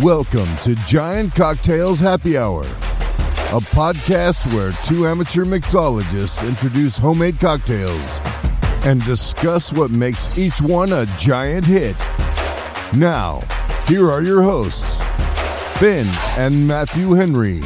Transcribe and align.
Welcome 0.00 0.48
to 0.62 0.74
Giant 0.86 1.36
Cocktails 1.36 2.00
Happy 2.00 2.36
Hour, 2.36 2.64
a 2.64 3.60
podcast 3.70 4.52
where 4.52 4.72
two 4.84 5.06
amateur 5.06 5.44
mixologists 5.44 6.46
introduce 6.48 6.98
homemade 6.98 7.38
cocktails 7.38 8.20
and 8.84 9.04
discuss 9.04 9.72
what 9.72 9.92
makes 9.92 10.36
each 10.36 10.60
one 10.60 10.92
a 10.92 11.06
giant 11.16 11.64
hit. 11.64 11.94
Now, 12.96 13.40
here 13.86 14.10
are 14.10 14.20
your 14.20 14.42
hosts, 14.42 14.98
Ben 15.80 16.08
and 16.38 16.66
Matthew 16.66 17.12
Henry. 17.12 17.62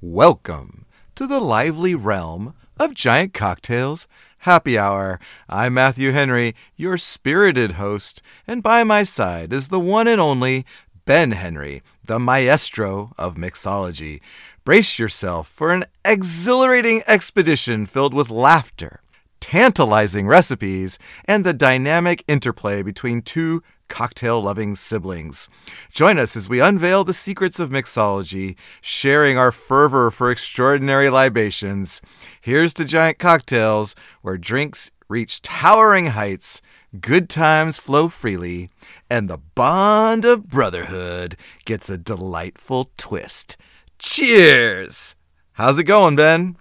Welcome 0.00 0.77
to 1.18 1.26
the 1.26 1.40
lively 1.40 1.96
realm 1.96 2.54
of 2.78 2.94
Giant 2.94 3.34
Cocktails 3.34 4.06
Happy 4.42 4.78
Hour. 4.78 5.18
I'm 5.48 5.74
Matthew 5.74 6.12
Henry, 6.12 6.54
your 6.76 6.96
spirited 6.96 7.72
host, 7.72 8.22
and 8.46 8.62
by 8.62 8.84
my 8.84 9.02
side 9.02 9.52
is 9.52 9.66
the 9.66 9.80
one 9.80 10.06
and 10.06 10.20
only 10.20 10.64
Ben 11.06 11.32
Henry, 11.32 11.82
the 12.04 12.20
maestro 12.20 13.14
of 13.18 13.34
mixology. 13.34 14.20
Brace 14.64 15.00
yourself 15.00 15.48
for 15.48 15.72
an 15.72 15.86
exhilarating 16.04 17.02
expedition 17.08 17.84
filled 17.84 18.14
with 18.14 18.30
laughter, 18.30 19.00
tantalizing 19.40 20.28
recipes, 20.28 21.00
and 21.24 21.44
the 21.44 21.52
dynamic 21.52 22.22
interplay 22.28 22.80
between 22.80 23.22
two 23.22 23.60
cocktail 23.88 24.40
loving 24.40 24.76
siblings. 24.76 25.48
Join 25.92 26.18
us 26.18 26.36
as 26.36 26.48
we 26.48 26.60
unveil 26.60 27.04
the 27.04 27.14
secrets 27.14 27.58
of 27.58 27.70
mixology, 27.70 28.56
sharing 28.80 29.36
our 29.36 29.52
fervor 29.52 30.10
for 30.10 30.30
extraordinary 30.30 31.10
libations. 31.10 32.00
Here's 32.40 32.72
to 32.74 32.84
giant 32.84 33.18
cocktails, 33.18 33.94
where 34.22 34.38
drinks 34.38 34.90
reach 35.08 35.42
towering 35.42 36.06
heights, 36.06 36.62
good 37.00 37.28
times 37.28 37.78
flow 37.78 38.08
freely, 38.08 38.70
and 39.10 39.28
the 39.28 39.38
bond 39.38 40.24
of 40.24 40.48
brotherhood 40.48 41.36
gets 41.64 41.90
a 41.90 41.98
delightful 41.98 42.90
twist. 42.96 43.56
Cheers! 43.98 45.14
How's 45.52 45.78
it 45.78 45.84
going, 45.84 46.16
Ben? 46.16 46.56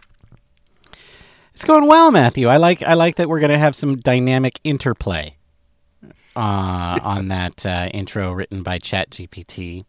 It's 1.53 1.63
going 1.63 1.87
well, 1.87 2.11
Matthew. 2.11 2.47
I 2.47 2.57
like 2.57 2.83
I 2.83 2.93
like 2.93 3.15
that 3.15 3.29
we're 3.29 3.39
going 3.39 3.51
to 3.51 3.57
have 3.57 3.75
some 3.75 3.97
dynamic 3.97 4.59
interplay 4.63 5.36
uh, 6.37 6.99
on 7.01 7.29
that 7.29 7.65
uh, 7.65 7.89
intro 7.93 8.31
written 8.31 8.61
by 8.61 8.77
ChatGPT. 8.77 9.85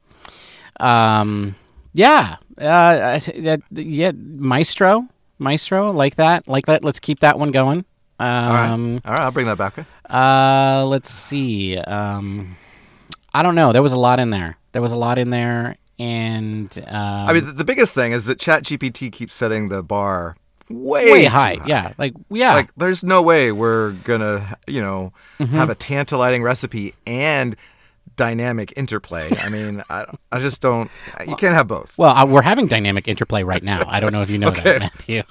Um, 0.80 1.54
yeah, 1.92 2.36
uh, 2.56 3.20
that, 3.36 3.60
yeah, 3.70 4.12
Maestro, 4.14 5.06
Maestro, 5.38 5.90
like 5.90 6.16
that, 6.16 6.48
like 6.48 6.66
that. 6.66 6.82
Let's 6.82 7.00
keep 7.00 7.20
that 7.20 7.38
one 7.38 7.50
going. 7.50 7.84
All 8.18 8.26
right. 8.26 8.70
Um, 8.70 9.00
All 9.04 9.12
right, 9.12 9.20
I'll 9.20 9.30
bring 9.30 9.46
that 9.46 9.58
back. 9.58 9.74
uh, 10.08 10.86
let's 10.86 11.10
see. 11.10 11.76
Um, 11.76 12.56
I 13.34 13.42
don't 13.42 13.54
know. 13.54 13.72
There 13.72 13.82
was 13.82 13.92
a 13.92 13.98
lot 13.98 14.18
in 14.18 14.30
there. 14.30 14.56
There 14.72 14.82
was 14.82 14.92
a 14.92 14.96
lot 14.96 15.18
in 15.18 15.30
there, 15.30 15.76
and 15.98 16.76
um, 16.86 17.28
I 17.28 17.32
mean, 17.32 17.46
the, 17.46 17.52
the 17.52 17.64
biggest 17.64 17.94
thing 17.94 18.12
is 18.12 18.24
that 18.24 18.38
ChatGPT 18.38 19.12
keeps 19.12 19.34
setting 19.34 19.68
the 19.68 19.82
bar 19.82 20.36
way, 20.70 21.10
way 21.12 21.22
too 21.24 21.30
high. 21.30 21.58
Yeah, 21.66 21.92
like 21.98 22.14
yeah, 22.30 22.54
Like, 22.54 22.70
there's 22.76 23.02
no 23.04 23.22
way 23.22 23.52
we're 23.52 23.92
gonna, 24.04 24.56
you 24.66 24.80
know, 24.80 25.12
Mm-hmm. 25.38 25.54
have 25.54 25.70
a 25.70 25.74
tantalizing 25.76 26.42
recipe 26.42 26.94
and 27.06 27.54
dynamic 28.18 28.74
interplay. 28.76 29.30
I 29.40 29.48
mean, 29.48 29.82
I, 29.88 30.04
I 30.30 30.40
just 30.40 30.60
don't. 30.60 30.90
You 31.26 31.36
can't 31.36 31.54
have 31.54 31.66
both. 31.68 31.96
Well, 31.96 32.14
uh, 32.14 32.26
we're 32.26 32.42
having 32.42 32.66
dynamic 32.66 33.08
interplay 33.08 33.42
right 33.44 33.62
now. 33.62 33.84
I 33.88 34.00
don't 34.00 34.12
know 34.12 34.20
if 34.20 34.28
you 34.28 34.36
know 34.36 34.50
that, 34.50 34.80
Matthew. 34.80 35.22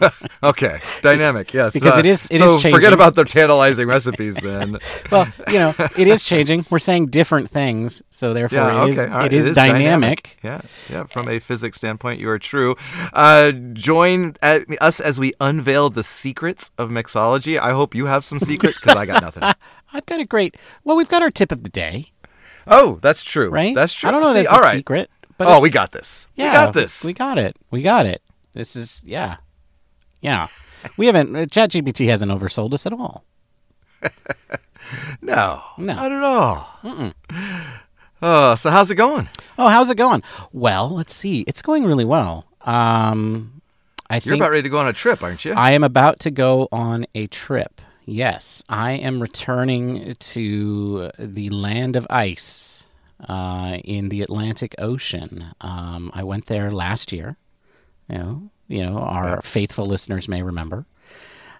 okay, 0.42 0.80
dynamic. 1.02 1.52
Yes, 1.52 1.74
Because 1.74 1.96
Uh, 1.96 1.98
it 1.98 2.06
is- 2.06 2.28
it 2.30 2.38
so 2.38 2.54
is 2.54 2.62
forget 2.62 2.94
about 2.94 3.14
the 3.14 3.24
tantalizing 3.24 3.86
recipes 3.88 4.36
then. 4.36 4.78
well, 5.10 5.26
you 5.48 5.58
know, 5.58 5.74
it 5.98 6.08
is 6.08 6.22
changing. 6.24 6.64
We're 6.70 6.78
saying 6.78 7.08
different 7.08 7.50
things, 7.50 8.02
so 8.08 8.32
therefore 8.32 8.58
Yeah, 8.58 8.84
it 8.84 8.90
is, 8.90 8.98
okay. 8.98 9.10
right, 9.10 9.26
it 9.26 9.32
is, 9.32 9.54
dynamic. 9.54 10.38
Yeah, 10.42 10.60
yeah. 10.88 11.04
From 11.04 11.28
a 11.28 11.40
physics 11.40 11.76
standpoint, 11.76 12.20
you 12.20 12.30
are 12.30 12.38
true. 12.38 12.76
Uh, 13.12 13.52
join 13.72 14.34
at, 14.40 14.64
us 14.80 15.00
as 15.00 15.18
we 15.18 15.32
unveil 15.40 15.90
the 15.90 16.04
secrets 16.04 16.70
of 16.78 16.90
mixology. 16.90 17.58
I 17.58 17.72
hope 17.72 17.94
you 17.94 18.06
have 18.06 18.24
some 18.24 18.38
secrets 18.38 18.78
because 18.80 18.96
I 18.96 19.04
got 19.04 19.22
nothing. 19.22 19.42
I've 19.92 20.06
got 20.06 20.20
a 20.20 20.24
great. 20.24 20.56
Well, 20.84 20.96
we've 20.96 21.08
got 21.08 21.22
our 21.22 21.30
tip 21.30 21.50
of 21.50 21.62
the 21.62 21.70
day, 21.70 22.06
Oh, 22.68 22.98
that's 23.02 23.22
true. 23.22 23.50
right? 23.50 23.74
That's 23.74 23.92
true. 23.94 24.08
I 24.08 24.12
don't 24.12 24.22
know 24.22 24.32
See, 24.34 24.42
that's 24.42 24.52
all 24.52 24.58
a 24.60 24.62
right. 24.62 24.76
secret, 24.76 25.10
but 25.36 25.48
oh, 25.48 25.60
we 25.60 25.70
got 25.70 25.92
this. 25.92 26.26
Yeah, 26.36 26.50
we 26.50 26.52
got 26.66 26.74
this. 26.74 27.04
We 27.04 27.12
got 27.12 27.38
it. 27.38 27.56
We 27.70 27.82
got 27.82 28.06
it. 28.06 28.22
This 28.54 28.76
is 28.76 29.02
yeah, 29.06 29.36
yeah. 30.20 30.48
We 30.96 31.06
haven't. 31.06 31.34
uh, 31.34 31.40
ChatGPT 31.46 32.06
hasn't 32.06 32.30
oversold 32.30 32.72
us 32.74 32.86
at 32.86 32.92
all. 32.92 33.24
no, 35.22 35.62
No. 35.76 35.94
not 35.94 36.12
at 36.12 36.22
all. 36.22 37.14
Oh, 38.20 38.54
so 38.56 38.70
how's 38.70 38.90
it 38.90 38.96
going? 38.96 39.28
Oh, 39.58 39.68
how's 39.68 39.90
it 39.90 39.96
going? 39.96 40.22
Well, 40.52 40.88
let's 40.90 41.14
see. 41.14 41.42
It's 41.46 41.62
going 41.62 41.84
really 41.84 42.04
well. 42.04 42.46
Um, 42.62 43.60
I 44.10 44.20
You're 44.24 44.34
about 44.36 44.50
ready 44.50 44.62
to 44.62 44.68
go 44.68 44.78
on 44.78 44.88
a 44.88 44.92
trip, 44.92 45.22
aren't 45.22 45.44
you? 45.44 45.52
I 45.52 45.70
am 45.72 45.84
about 45.84 46.20
to 46.20 46.30
go 46.30 46.68
on 46.72 47.06
a 47.14 47.26
trip. 47.28 47.80
Yes, 48.10 48.62
I 48.70 48.92
am 48.92 49.20
returning 49.20 50.14
to 50.18 51.10
the 51.18 51.50
land 51.50 51.94
of 51.94 52.06
ice 52.08 52.86
uh, 53.28 53.80
in 53.84 54.08
the 54.08 54.22
Atlantic 54.22 54.74
Ocean. 54.78 55.48
Um, 55.60 56.10
I 56.14 56.24
went 56.24 56.46
there 56.46 56.72
last 56.72 57.12
year. 57.12 57.36
You 58.08 58.18
know, 58.18 58.50
you 58.66 58.82
know, 58.82 58.96
our 58.96 59.42
faithful 59.42 59.84
listeners 59.84 60.26
may 60.26 60.40
remember, 60.40 60.86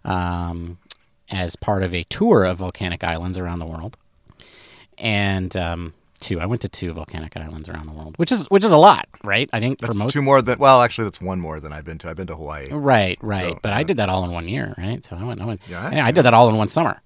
um, 0.06 0.78
as 1.30 1.54
part 1.54 1.82
of 1.82 1.92
a 1.94 2.04
tour 2.04 2.44
of 2.44 2.56
volcanic 2.56 3.04
islands 3.04 3.36
around 3.36 3.58
the 3.58 3.66
world. 3.66 3.98
And 4.96 5.54
um, 5.54 5.92
two, 6.18 6.40
I 6.40 6.46
went 6.46 6.60
to 6.62 6.68
two 6.68 6.92
volcanic 6.92 7.36
islands 7.36 7.68
around 7.68 7.86
the 7.86 7.92
world, 7.92 8.14
which 8.18 8.32
is 8.32 8.46
which 8.46 8.64
is 8.64 8.72
a 8.72 8.76
lot, 8.76 9.08
right? 9.24 9.48
I 9.52 9.60
think 9.60 9.80
that's 9.80 9.94
for 9.94 9.98
most 9.98 10.12
two 10.12 10.22
more 10.22 10.42
than 10.42 10.58
well, 10.58 10.82
actually, 10.82 11.04
that's 11.04 11.20
one 11.20 11.40
more 11.40 11.60
than 11.60 11.72
I've 11.72 11.84
been 11.84 11.98
to. 11.98 12.08
I've 12.08 12.16
been 12.16 12.26
to 12.28 12.36
Hawaii. 12.36 12.68
Right, 12.70 13.18
right. 13.22 13.52
So, 13.54 13.58
but 13.62 13.72
uh, 13.72 13.76
I 13.76 13.82
did 13.82 13.96
that 13.96 14.08
all 14.08 14.24
in 14.24 14.32
one 14.32 14.48
year, 14.48 14.74
right? 14.78 15.04
So 15.04 15.16
I 15.16 15.24
went, 15.24 15.40
I 15.40 15.46
went. 15.46 15.60
Yeah, 15.68 15.90
Yeah, 15.90 16.06
I 16.06 16.10
did 16.10 16.24
that 16.24 16.34
all 16.34 16.48
in 16.48 16.56
one 16.56 16.68
summer. 16.68 17.00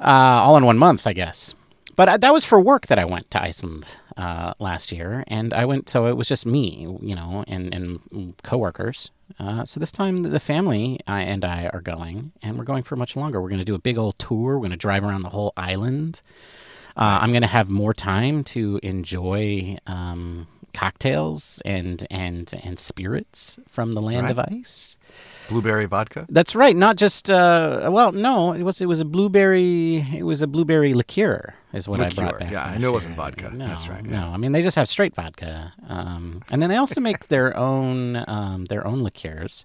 Uh, 0.00 0.40
all 0.44 0.56
in 0.56 0.64
one 0.64 0.78
month, 0.78 1.06
I 1.06 1.12
guess. 1.12 1.54
But 1.96 2.08
uh, 2.08 2.16
that 2.18 2.32
was 2.32 2.44
for 2.44 2.60
work 2.60 2.86
that 2.86 2.98
I 3.00 3.04
went 3.04 3.28
to 3.32 3.42
Iceland 3.42 3.96
uh, 4.16 4.54
last 4.60 4.92
year, 4.92 5.24
and 5.26 5.52
I 5.52 5.64
went. 5.64 5.88
So 5.88 6.06
it 6.06 6.16
was 6.16 6.28
just 6.28 6.46
me, 6.46 6.96
you 7.02 7.14
know, 7.16 7.44
and 7.48 7.74
and 7.74 8.34
coworkers. 8.44 9.10
Uh, 9.38 9.64
so 9.64 9.78
this 9.80 9.92
time 9.92 10.22
the 10.22 10.40
family 10.40 11.00
I, 11.06 11.22
and 11.22 11.44
I 11.44 11.68
are 11.72 11.80
going, 11.80 12.32
and 12.42 12.56
we're 12.56 12.64
going 12.64 12.82
for 12.82 12.96
much 12.96 13.16
longer. 13.16 13.42
We're 13.42 13.48
going 13.48 13.60
to 13.60 13.64
do 13.64 13.74
a 13.74 13.80
big 13.80 13.98
old 13.98 14.18
tour. 14.18 14.54
We're 14.54 14.58
going 14.58 14.70
to 14.70 14.76
drive 14.76 15.04
around 15.04 15.22
the 15.22 15.28
whole 15.28 15.52
island. 15.56 16.22
Uh, 16.98 17.20
I'm 17.22 17.30
going 17.30 17.42
to 17.42 17.48
have 17.48 17.70
more 17.70 17.94
time 17.94 18.42
to 18.44 18.80
enjoy 18.82 19.78
um, 19.86 20.48
cocktails 20.74 21.62
and 21.64 22.06
and 22.10 22.52
and 22.62 22.78
spirits 22.78 23.58
from 23.68 23.92
the 23.92 24.02
land 24.02 24.30
of 24.30 24.38
ice. 24.38 24.98
Blueberry 25.48 25.86
vodka. 25.86 26.26
That's 26.28 26.54
right. 26.54 26.76
Not 26.76 26.96
just 26.96 27.30
uh, 27.30 27.88
well, 27.90 28.12
no, 28.12 28.52
it 28.52 28.62
was 28.62 28.80
it 28.80 28.86
was 28.86 29.00
a 29.00 29.04
blueberry. 29.04 30.04
It 30.14 30.24
was 30.24 30.42
a 30.42 30.46
blueberry 30.46 30.92
liqueur, 30.92 31.54
is 31.72 31.88
what 31.88 32.00
I 32.00 32.08
brought 32.10 32.38
back. 32.38 32.50
yeah, 32.50 32.64
I 32.64 32.78
know 32.78 32.90
it 32.90 32.92
wasn't 32.92 33.16
vodka. 33.16 33.50
No, 33.54 33.66
That's 33.66 33.88
right, 33.88 34.04
No, 34.04 34.28
I 34.28 34.36
mean 34.36 34.52
they 34.52 34.62
just 34.62 34.76
have 34.76 34.88
straight 34.88 35.14
vodka, 35.14 35.72
um, 35.88 36.42
and 36.50 36.60
then 36.60 36.68
they 36.68 36.76
also 36.76 37.00
make 37.00 37.28
their 37.28 37.56
own 37.56 38.24
um, 38.28 38.66
their 38.66 38.86
own 38.86 39.00
liqueurs, 39.02 39.64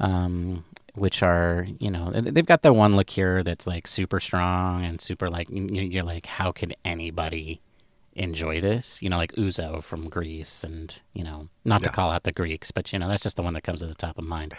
um, 0.00 0.64
which 0.96 1.22
are 1.22 1.66
you 1.78 1.90
know 1.90 2.10
they've 2.14 2.46
got 2.46 2.62
the 2.62 2.72
one 2.72 2.96
liqueur 2.96 3.42
that's 3.42 3.66
like 3.66 3.86
super 3.86 4.18
strong 4.20 4.84
and 4.84 5.00
super 5.00 5.30
like 5.30 5.48
you- 5.50 5.62
you're 5.82 6.02
like 6.02 6.26
how 6.26 6.50
could 6.52 6.74
anybody 6.84 7.60
enjoy 8.14 8.60
this 8.62 9.02
you 9.02 9.10
know 9.10 9.18
like 9.18 9.30
ouzo 9.34 9.82
from 9.84 10.08
greece 10.08 10.64
and 10.64 11.02
you 11.12 11.22
know 11.22 11.46
not 11.66 11.82
to 11.82 11.90
call 11.90 12.10
out 12.10 12.22
the 12.22 12.32
greeks 12.32 12.70
but 12.70 12.90
you 12.90 12.98
know 12.98 13.08
that's 13.08 13.22
just 13.22 13.36
the 13.36 13.42
one 13.42 13.52
that 13.52 13.62
comes 13.62 13.80
to 13.80 13.86
the 13.86 13.94
top 13.94 14.16
of 14.16 14.24
mind 14.24 14.54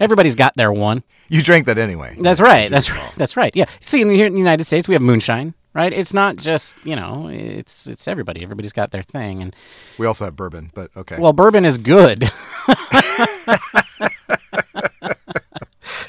everybody's 0.00 0.34
got 0.34 0.54
their 0.54 0.70
one 0.70 1.02
You 1.30 1.42
drank 1.42 1.64
that 1.64 1.78
anyway. 1.78 2.14
that's 2.20 2.40
right. 2.40 2.70
That's 2.70 2.90
right. 2.90 3.14
That's 3.16 3.36
right. 3.38 3.56
Yeah. 3.56 3.64
See, 3.80 4.02
in 4.02 4.08
the, 4.08 4.16
here 4.16 4.26
in 4.26 4.32
the 4.34 4.38
United 4.38 4.64
States, 4.64 4.86
we 4.88 4.94
have 4.94 5.00
moonshine, 5.02 5.54
right? 5.74 5.92
It's 5.92 6.12
not 6.12 6.36
just 6.36 6.84
you 6.84 6.94
know, 6.96 7.28
it's 7.30 7.86
it's 7.86 8.06
everybody. 8.08 8.42
Everybody's 8.42 8.72
got 8.72 8.90
their 8.90 9.02
thing, 9.02 9.40
and 9.40 9.54
We 9.96 10.06
also 10.06 10.24
have 10.26 10.34
bourbon, 10.36 10.70
but 10.74 10.90
okay. 10.96 11.16
well, 11.18 11.32
bourbon 11.32 11.64
is 11.64 11.78
good. 11.78 12.28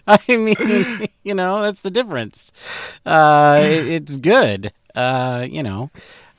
I 0.08 0.20
mean, 0.30 1.08
you 1.24 1.34
know, 1.34 1.62
that's 1.62 1.82
the 1.82 1.92
difference. 1.92 2.52
Uh, 3.06 3.60
it- 3.64 3.88
it's 3.88 4.18
good. 4.18 4.72
Uh, 4.96 5.48
you 5.50 5.64
know. 5.64 5.90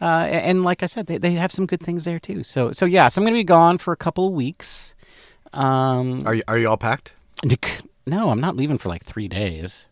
Uh, 0.00 0.26
and 0.28 0.64
like 0.64 0.82
I 0.82 0.86
said, 0.86 1.06
they, 1.06 1.16
they 1.16 1.30
have 1.32 1.52
some 1.52 1.64
good 1.64 1.80
things 1.80 2.04
there 2.04 2.18
too. 2.18 2.42
So 2.42 2.72
so 2.72 2.86
yeah, 2.86 3.08
so 3.08 3.20
I'm 3.20 3.24
gonna 3.24 3.36
be 3.36 3.44
gone 3.44 3.78
for 3.78 3.92
a 3.92 3.96
couple 3.96 4.26
of 4.26 4.32
weeks. 4.32 4.96
Um, 5.52 6.26
are 6.26 6.34
you 6.34 6.42
are 6.48 6.58
you 6.58 6.68
all 6.68 6.76
packed? 6.76 7.12
No, 8.06 8.30
I'm 8.30 8.40
not 8.40 8.56
leaving 8.56 8.78
for 8.78 8.88
like 8.88 9.04
three 9.04 9.28
days. 9.28 9.86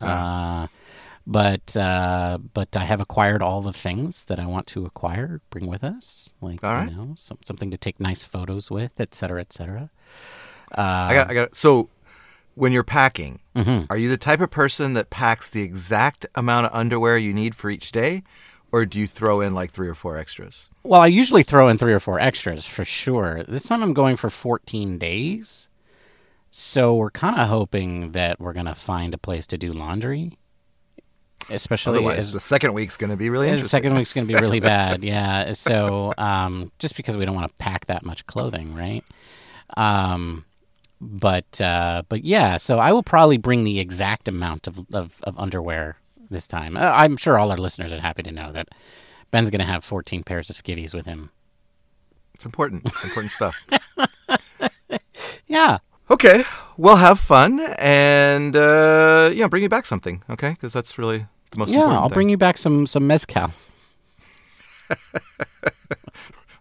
Uh, 0.00 0.68
but 1.26 1.76
uh, 1.76 2.38
but 2.54 2.76
I 2.76 2.84
have 2.84 3.00
acquired 3.00 3.42
all 3.42 3.60
the 3.60 3.72
things 3.72 4.24
that 4.24 4.38
I 4.38 4.46
want 4.46 4.68
to 4.68 4.86
acquire, 4.86 5.40
bring 5.50 5.66
with 5.66 5.82
us, 5.82 6.32
like 6.40 6.62
right. 6.62 6.88
you 6.88 6.96
know, 6.96 7.14
some, 7.18 7.38
something 7.44 7.70
to 7.72 7.76
take 7.76 7.98
nice 7.98 8.24
photos 8.24 8.70
with, 8.70 8.92
et 9.00 9.14
cetera, 9.14 9.40
et 9.40 9.52
cetera. 9.52 9.90
I 10.78 11.14
got. 11.14 11.30
I 11.30 11.34
got. 11.34 11.56
So, 11.56 11.88
when 12.56 12.72
you're 12.72 12.82
packing, 12.82 13.38
Mm-hmm. 13.54 13.84
are 13.88 13.96
you 13.96 14.08
the 14.10 14.16
type 14.18 14.40
of 14.40 14.50
person 14.50 14.92
that 14.94 15.08
packs 15.08 15.48
the 15.48 15.62
exact 15.62 16.26
amount 16.34 16.66
of 16.66 16.74
underwear 16.74 17.16
you 17.16 17.32
need 17.32 17.54
for 17.54 17.70
each 17.70 17.90
day, 17.92 18.22
or 18.72 18.84
do 18.84 18.98
you 18.98 19.06
throw 19.06 19.40
in 19.40 19.54
like 19.54 19.70
three 19.70 19.88
or 19.88 19.94
four 19.94 20.18
extras? 20.18 20.68
Well, 20.82 21.00
I 21.00 21.06
usually 21.06 21.42
throw 21.42 21.68
in 21.68 21.78
three 21.78 21.92
or 21.94 22.00
four 22.00 22.18
extras 22.20 22.66
for 22.66 22.84
sure. 22.84 23.44
This 23.48 23.62
time 23.64 23.82
I'm 23.82 23.94
going 23.94 24.16
for 24.16 24.28
14 24.28 24.98
days. 24.98 25.68
So 26.50 26.94
we're 26.94 27.10
kind 27.10 27.38
of 27.40 27.48
hoping 27.48 28.12
that 28.12 28.40
we're 28.40 28.52
going 28.52 28.66
to 28.66 28.74
find 28.74 29.14
a 29.14 29.18
place 29.18 29.46
to 29.48 29.58
do 29.58 29.72
laundry. 29.72 30.36
Especially 31.48 31.98
Otherwise, 31.98 32.18
as 32.18 32.32
the 32.32 32.40
second 32.40 32.72
week's 32.72 32.96
going 32.96 33.10
to 33.10 33.16
be 33.16 33.30
really 33.30 33.54
the 33.54 33.62
second 33.62 33.94
week's 33.94 34.12
going 34.12 34.26
to 34.26 34.32
be 34.32 34.38
really 34.40 34.60
bad. 34.74 35.04
Yeah. 35.04 35.52
So 35.52 36.12
um, 36.18 36.72
just 36.78 36.96
because 36.96 37.16
we 37.16 37.24
don't 37.24 37.34
want 37.36 37.48
to 37.48 37.54
pack 37.56 37.86
that 37.86 38.04
much 38.04 38.26
clothing, 38.26 38.74
right? 38.74 39.04
Um, 39.76 40.44
but 41.00 41.60
uh, 41.60 42.02
but 42.08 42.24
yeah, 42.24 42.56
so 42.56 42.78
I 42.78 42.92
will 42.92 43.02
probably 43.02 43.36
bring 43.38 43.64
the 43.64 43.78
exact 43.80 44.28
amount 44.28 44.66
of, 44.66 44.84
of, 44.92 45.20
of 45.22 45.38
underwear 45.38 45.98
this 46.30 46.46
time. 46.48 46.76
Uh, 46.76 46.80
I'm 46.94 47.16
sure 47.16 47.38
all 47.38 47.50
our 47.50 47.56
listeners 47.58 47.92
are 47.92 48.00
happy 48.00 48.22
to 48.24 48.32
know 48.32 48.52
that 48.52 48.68
Ben's 49.30 49.50
going 49.50 49.60
to 49.60 49.66
have 49.66 49.84
14 49.84 50.22
pairs 50.24 50.50
of 50.50 50.56
skivvies 50.56 50.94
with 50.94 51.06
him. 51.06 51.30
It's 52.34 52.44
important. 52.44 52.82
It's 52.86 53.04
important 53.04 53.32
stuff. 53.32 53.56
Yeah. 55.48 55.78
Okay, 56.10 56.44
well, 56.76 56.96
have 56.96 57.18
fun 57.20 57.60
and 57.78 58.54
uh, 58.56 59.30
yeah, 59.32 59.46
bring 59.48 59.62
you 59.62 59.68
back 59.68 59.86
something. 59.86 60.22
Okay, 60.30 60.50
because 60.50 60.72
that's 60.72 60.98
really 60.98 61.26
the 61.50 61.58
most 61.58 61.68
Yeah. 61.70 61.82
I'll 61.86 62.08
thing. 62.08 62.14
bring 62.14 62.28
you 62.28 62.36
back 62.36 62.58
some 62.58 62.86
some 62.86 63.06
mezcal. 63.06 63.50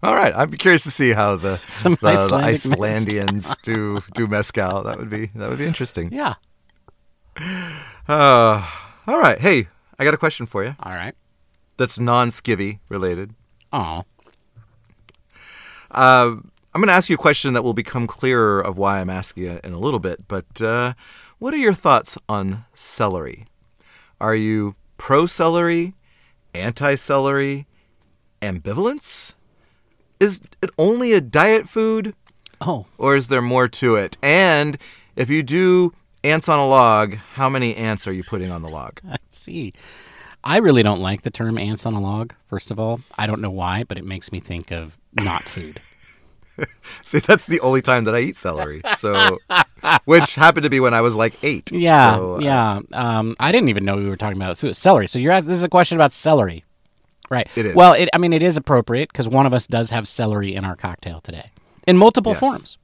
All 0.05 0.13
right, 0.13 0.35
I'd 0.35 0.51
be 0.51 0.57
curious 0.57 0.83
to 0.83 0.91
see 0.91 1.13
how 1.13 1.35
the 1.35 1.57
Some 1.71 1.95
the, 1.95 2.27
the 2.29 2.37
Icelandians 2.37 3.59
do 3.63 4.03
do 4.13 4.27
mezcal. 4.27 4.83
That 4.83 4.99
would 4.99 5.09
be 5.09 5.31
that 5.33 5.49
would 5.49 5.57
be 5.57 5.65
interesting. 5.65 6.11
Yeah. 6.13 6.35
Uh, 8.07 8.63
all 9.07 9.19
right, 9.19 9.41
hey, 9.41 9.67
I 9.97 10.03
got 10.03 10.13
a 10.13 10.17
question 10.17 10.45
for 10.45 10.63
you. 10.63 10.75
All 10.79 10.91
right. 10.91 11.15
That's 11.77 11.99
non-skivvy 11.99 12.77
related. 12.87 13.33
Oh. 13.73 14.03
Uh, 15.89 16.35
I'm 16.35 16.81
going 16.81 16.85
to 16.85 16.93
ask 16.93 17.09
you 17.09 17.15
a 17.15 17.17
question 17.17 17.53
that 17.53 17.63
will 17.63 17.73
become 17.73 18.05
clearer 18.05 18.61
of 18.61 18.77
why 18.77 18.99
I'm 18.99 19.09
asking 19.09 19.45
it 19.45 19.65
in 19.65 19.73
a 19.73 19.79
little 19.79 19.97
bit. 19.97 20.27
But 20.27 20.61
uh, 20.61 20.93
what 21.39 21.55
are 21.55 21.57
your 21.57 21.73
thoughts 21.73 22.15
on 22.29 22.65
celery? 22.75 23.47
Are 24.21 24.35
you 24.35 24.75
pro 24.97 25.25
celery, 25.25 25.95
anti 26.53 26.93
celery, 26.93 27.65
ambivalence? 28.43 29.34
Is 30.19 30.41
it 30.61 30.69
only 30.77 31.13
a 31.13 31.21
diet 31.21 31.67
food, 31.67 32.13
Oh. 32.61 32.85
or 32.97 33.15
is 33.15 33.27
there 33.27 33.41
more 33.41 33.67
to 33.67 33.95
it? 33.95 34.17
And 34.21 34.77
if 35.15 35.29
you 35.29 35.43
do 35.43 35.93
ants 36.23 36.47
on 36.49 36.59
a 36.59 36.67
log, 36.67 37.15
how 37.33 37.49
many 37.49 37.75
ants 37.75 38.07
are 38.07 38.13
you 38.13 38.23
putting 38.23 38.51
on 38.51 38.61
the 38.61 38.69
log? 38.69 38.99
I 39.09 39.17
see. 39.29 39.73
I 40.43 40.57
really 40.57 40.83
don't 40.83 41.01
like 41.01 41.23
the 41.23 41.31
term 41.31 41.57
ants 41.57 41.85
on 41.85 41.93
a 41.95 41.99
log, 42.01 42.33
first 42.47 42.69
of 42.71 42.79
all. 42.79 43.01
I 43.17 43.25
don't 43.27 43.41
know 43.41 43.49
why, 43.49 43.83
but 43.83 43.97
it 43.97 44.05
makes 44.05 44.31
me 44.31 44.39
think 44.39 44.71
of 44.71 44.97
not 45.13 45.43
food. 45.43 45.81
See, 47.03 47.19
that's 47.19 47.47
the 47.47 47.59
only 47.61 47.81
time 47.81 48.03
that 48.05 48.15
I 48.15 48.19
eat 48.19 48.37
celery. 48.37 48.81
So, 48.95 49.39
which 50.05 50.35
happened 50.35 50.63
to 50.63 50.69
be 50.69 50.79
when 50.79 50.93
I 50.93 51.01
was 51.01 51.15
like 51.15 51.33
eight. 51.43 51.71
Yeah, 51.71 52.15
So, 52.15 52.35
uh, 52.35 52.39
yeah. 52.39 52.79
Um, 52.93 53.35
I 53.39 53.51
didn't 53.51 53.69
even 53.69 53.83
know 53.85 53.97
we 53.97 54.07
were 54.07 54.15
talking 54.15 54.37
about 54.41 54.57
food. 54.57 54.75
Celery. 54.75 55.07
So 55.07 55.19
you're 55.19 55.31
asking, 55.33 55.49
this 55.49 55.57
is 55.57 55.63
a 55.63 55.69
question 55.69 55.97
about 55.97 56.13
celery, 56.13 56.63
right? 57.29 57.47
It 57.55 57.65
is. 57.67 57.75
Well, 57.75 57.93
it, 57.93 58.09
I 58.13 58.17
mean, 58.17 58.33
it 58.33 58.43
is 58.43 58.57
appropriate 58.57 59.09
because 59.11 59.27
one 59.27 59.45
of 59.45 59.53
us 59.53 59.67
does 59.67 59.89
have 59.89 60.07
celery 60.07 60.55
in 60.55 60.65
our 60.65 60.75
cocktail 60.75 61.21
today, 61.21 61.49
in 61.87 61.97
multiple 61.97 62.31
Yes. 62.33 62.39
forms. 62.39 62.77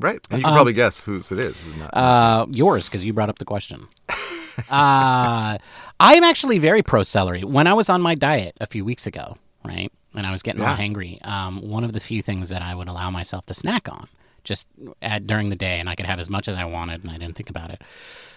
Right. 0.00 0.20
And 0.30 0.40
you 0.40 0.44
can 0.44 0.54
probably 0.54 0.72
guess 0.74 1.00
whose 1.00 1.32
it 1.32 1.40
is. 1.40 1.56
Uh, 1.92 2.46
yours, 2.50 2.86
because 2.88 3.04
you 3.04 3.12
brought 3.12 3.28
up 3.28 3.38
the 3.40 3.44
question. 3.44 3.88
uh, 4.08 5.58
I 6.00 6.14
am 6.14 6.24
actually 6.24 6.58
very 6.58 6.82
pro 6.82 7.02
celery. 7.02 7.42
When 7.42 7.66
I 7.66 7.74
was 7.74 7.88
on 7.88 8.00
my 8.02 8.14
diet 8.14 8.56
a 8.60 8.66
few 8.66 8.84
weeks 8.84 9.06
ago, 9.06 9.36
right, 9.64 9.90
and 10.14 10.26
I 10.26 10.30
was 10.30 10.42
getting 10.42 10.62
Yeah. 10.62 10.70
all 10.70 10.76
hangry, 10.76 11.24
um, 11.26 11.60
one 11.68 11.84
of 11.84 11.92
the 11.92 12.00
few 12.00 12.22
things 12.22 12.48
that 12.50 12.62
I 12.62 12.74
would 12.74 12.88
allow 12.88 13.10
myself 13.10 13.46
to 13.46 13.54
snack 13.54 13.88
on 13.88 14.08
just 14.44 14.66
at, 15.02 15.26
during 15.26 15.48
the 15.50 15.56
day, 15.56 15.78
and 15.80 15.88
I 15.90 15.94
could 15.94 16.06
have 16.06 16.18
as 16.20 16.30
much 16.30 16.48
as 16.48 16.56
I 16.56 16.64
wanted, 16.64 17.02
and 17.02 17.10
I 17.10 17.18
didn't 17.18 17.36
think 17.36 17.50
about 17.50 17.70
it, 17.70 17.82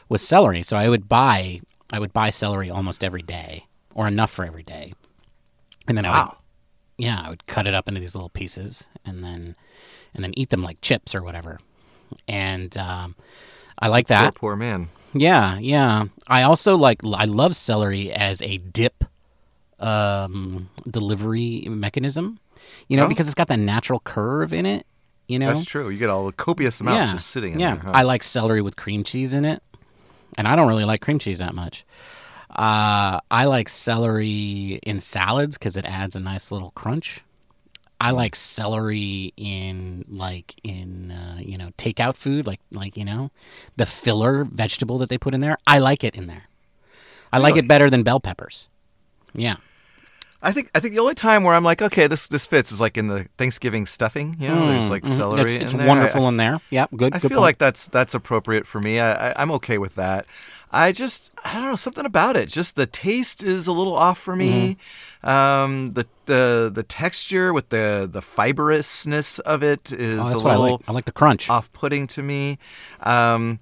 was 0.09 0.21
celery. 0.21 0.63
So 0.63 0.75
I 0.77 0.89
would 0.89 1.07
buy, 1.07 1.62
I 1.94 2.00
would 2.00 2.12
buy 2.12 2.30
celery 2.31 2.69
almost 2.69 3.04
every 3.04 3.21
day, 3.21 3.65
or 3.94 4.07
enough 4.07 4.31
for 4.31 4.44
every 4.45 4.63
day, 4.63 4.94
and 5.91 5.97
then 5.97 6.05
I 6.05 6.23
would 6.23 6.31
yeah, 6.97 7.21
I 7.25 7.29
would 7.29 7.45
cut 7.47 7.67
it 7.67 7.73
up 7.73 7.88
into 7.89 7.99
these 7.99 8.15
little 8.15 8.29
pieces 8.29 8.88
and 9.05 9.23
then 9.23 9.55
and 10.13 10.23
then 10.23 10.33
eat 10.38 10.49
them 10.49 10.63
like 10.63 10.79
chips 10.81 11.13
or 11.13 11.21
whatever. 11.21 11.59
And 12.27 12.77
um, 12.77 13.15
I 13.79 13.88
like 13.89 14.07
that. 14.07 14.35
poor 14.35 14.55
man. 14.55 14.88
Yeah, 15.13 15.57
yeah. 15.59 16.05
I 16.27 16.43
also 16.43 16.77
like 16.77 16.99
I 17.03 17.25
love 17.25 17.55
celery 17.55 18.11
as 18.13 18.41
a 18.41 18.57
dip 18.57 19.03
um, 19.79 20.69
delivery 20.89 21.67
mechanism. 21.69 22.39
You 22.87 22.97
know, 22.97 23.05
Oh. 23.05 23.07
because 23.07 23.27
it's 23.27 23.35
got 23.35 23.47
that 23.47 23.59
natural 23.59 23.99
curve 24.01 24.53
in 24.53 24.65
it. 24.65 24.85
You 25.27 25.39
know, 25.39 25.53
That's 25.53 25.65
true. 25.65 25.89
You 25.89 25.97
get 25.97 26.09
all 26.09 26.25
the 26.25 26.31
copious 26.33 26.79
amounts 26.81 26.97
yeah, 27.07 27.13
just 27.13 27.27
sitting 27.29 27.53
in 27.53 27.59
yeah. 27.59 27.75
there. 27.75 27.83
huh? 27.85 27.91
I 27.94 28.03
like 28.03 28.21
celery 28.21 28.61
with 28.61 28.75
cream 28.75 29.03
cheese 29.03 29.33
in 29.33 29.45
it, 29.45 29.63
and 30.37 30.47
I 30.47 30.55
don't 30.55 30.67
really 30.67 30.85
like 30.85 31.01
cream 31.01 31.19
cheese 31.19 31.39
that 31.39 31.55
much. 31.55 31.85
Uh, 32.51 33.19
I 33.31 33.45
like 33.45 33.69
celery 33.69 34.80
in 34.83 35.00
salads 35.00 35.57
because 35.57 35.77
it 35.77 35.86
adds 35.86 36.15
a 36.15 36.19
nice 36.19 36.51
little 36.51 36.71
crunch. 36.71 37.21
I 38.01 38.12
like 38.12 38.36
celery 38.36 39.31
in 39.38 40.06
like 40.09 40.56
in 40.63 41.12
uh, 41.12 41.38
you 41.39 41.57
know 41.57 41.69
takeout 41.77 42.15
food, 42.15 42.48
like 42.48 42.59
like 42.71 42.98
you 42.98 43.06
know 43.06 43.30
the 43.77 43.86
filler 43.86 44.44
vegetable 44.44 44.98
that 44.98 45.09
they 45.09 45.19
put 45.19 45.36
in 45.36 45.42
there. 45.42 45.57
I 45.68 45.80
like 45.80 46.03
it 46.03 46.15
in 46.15 46.25
there. 46.25 46.44
I 47.31 47.38
like 47.38 47.56
it 47.56 47.68
better 47.68 47.89
than 47.89 48.03
bell 48.03 48.19
peppers. 48.19 48.68
Yeah. 49.33 49.57
I 50.43 50.51
think 50.51 50.71
I 50.73 50.79
think 50.79 50.93
the 50.95 50.99
only 50.99 51.13
time 51.13 51.43
where 51.43 51.53
I'm 51.53 51.63
like, 51.63 51.81
okay, 51.83 52.07
this 52.07 52.27
this 52.27 52.45
fits 52.47 52.71
is 52.71 52.81
like 52.81 52.97
in 52.97 53.07
the 53.07 53.27
Thanksgiving 53.38 53.85
stuffing. 53.85 54.35
You 54.39 54.47
know, 54.49 54.67
there's 54.67 54.89
like 54.89 55.03
Mhm. 55.03 55.15
celery 55.17 55.55
It's, 55.55 55.63
it's 55.65 55.73
in 55.73 55.77
there. 55.79 55.88
wonderful 55.88 56.25
I, 56.25 56.29
in 56.29 56.38
there. 56.38 56.59
Yep. 56.71 56.89
Good. 56.97 57.13
I 57.13 57.19
good 57.19 57.29
feel 57.29 57.38
point. 57.38 57.41
like 57.43 57.57
that's 57.59 57.88
that's 57.88 58.13
appropriate 58.15 58.65
for 58.65 58.79
me. 58.79 58.99
I, 58.99 59.29
I 59.29 59.33
I'm 59.38 59.51
okay 59.51 59.77
with 59.77 59.93
that. 59.95 60.25
I 60.71 60.93
just 60.93 61.29
I 61.45 61.53
don't 61.55 61.65
know 61.69 61.75
something 61.75 62.05
about 62.05 62.35
it. 62.38 62.49
Just 62.49 62.75
the 62.75 62.85
taste 62.88 63.43
is 63.43 63.67
a 63.67 63.71
little 63.71 63.95
off 63.95 64.17
for 64.17 64.35
me. 64.35 64.77
Mm-hmm. 65.23 65.29
Um, 65.29 65.91
the 65.91 66.07
the 66.25 66.71
the 66.73 66.83
texture 66.83 67.53
with 67.53 67.69
the 67.69 68.09
the 68.11 68.21
fibrousness 68.21 69.37
of 69.39 69.61
it 69.61 69.91
is 69.91 70.19
Oh, 70.19 70.39
a 70.39 70.44
what 70.44 70.45
I 70.53 70.57
little 70.57 70.71
like. 70.77 70.89
I 70.89 70.91
like 70.94 71.05
the 71.05 71.11
crunch. 71.11 71.49
off-putting 71.51 72.07
to 72.07 72.23
me. 72.23 72.57
Um, 73.04 73.59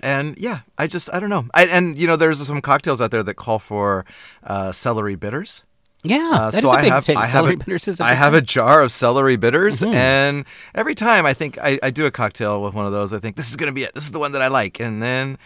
and 0.00 0.36
yeah, 0.38 0.60
I 0.78 0.86
just 0.86 1.12
I 1.12 1.20
don't 1.20 1.30
know. 1.30 1.46
I, 1.54 1.66
and 1.66 1.96
you 1.96 2.06
know, 2.06 2.16
there's 2.16 2.44
some 2.44 2.60
cocktails 2.62 3.00
out 3.00 3.10
there 3.10 3.22
that 3.22 3.34
call 3.34 3.58
for 3.58 4.04
uh, 4.42 4.72
celery 4.72 5.14
bitters. 5.14 5.62
Yeah, 6.04 6.30
Uh, 6.32 6.50
so 6.50 6.68
a 6.68 6.72
I 6.72 6.82
big 6.82 6.90
have 6.92 7.04
thing. 7.06 7.16
I 7.16 7.26
have 7.26 7.46
a, 7.46 7.56
bitters 7.56 7.86
is 7.88 8.00
a 8.00 8.04
I 8.04 8.14
have 8.14 8.34
a 8.34 8.40
jar 8.40 8.82
of 8.82 8.90
celery 8.92 9.36
bitters, 9.36 9.80
Mhm. 9.80 9.94
and 9.94 10.44
every 10.74 10.94
time 10.94 11.26
I 11.26 11.32
think 11.34 11.58
I, 11.58 11.78
I 11.82 11.90
do 11.90 12.06
a 12.06 12.10
cocktail 12.10 12.62
with 12.62 12.74
one 12.74 12.86
of 12.86 12.92
those, 12.92 13.12
I 13.12 13.18
think 13.20 13.36
this 13.36 13.48
is 13.50 13.56
gonna 13.56 13.72
be 13.72 13.84
it. 13.84 13.94
This 13.94 14.04
is 14.04 14.10
the 14.12 14.18
one 14.18 14.32
that 14.32 14.42
I 14.42 14.48
like, 14.48 14.80
and 14.80 15.02
then 15.02 15.38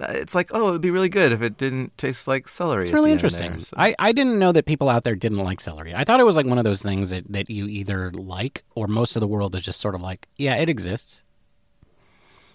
it's 0.00 0.34
like, 0.36 0.50
oh, 0.52 0.68
it'd 0.70 0.80
be 0.80 0.90
really 0.90 1.08
good 1.08 1.32
if 1.32 1.42
it 1.42 1.56
didn't 1.58 1.96
taste 1.98 2.28
like 2.28 2.46
celery. 2.48 2.84
It's 2.84 2.92
really 2.92 3.10
interesting. 3.12 3.50
there, 3.52 3.60
so- 3.60 3.74
I, 3.76 3.94
I 3.98 4.12
didn't 4.12 4.38
know 4.38 4.52
that 4.52 4.64
people 4.66 4.88
out 4.88 5.02
there 5.04 5.16
didn't 5.16 5.38
like 5.38 5.60
celery. 5.60 5.94
I 5.94 6.04
thought 6.04 6.20
it 6.20 6.26
was 6.26 6.36
like 6.36 6.46
one 6.46 6.58
of 6.58 6.64
those 6.64 6.80
things 6.82 7.10
that, 7.10 7.24
that 7.32 7.50
you 7.50 7.66
either 7.66 8.10
like 8.12 8.62
or 8.76 8.86
most 8.86 9.16
of 9.16 9.20
the 9.20 9.26
world 9.26 9.54
is 9.56 9.62
just 9.62 9.80
sort 9.80 9.94
of 9.96 10.00
like, 10.00 10.28
yeah, 10.36 10.54
it 10.56 10.68
exists. 10.68 11.22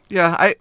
yeah, 0.09 0.35
I. 0.39 0.55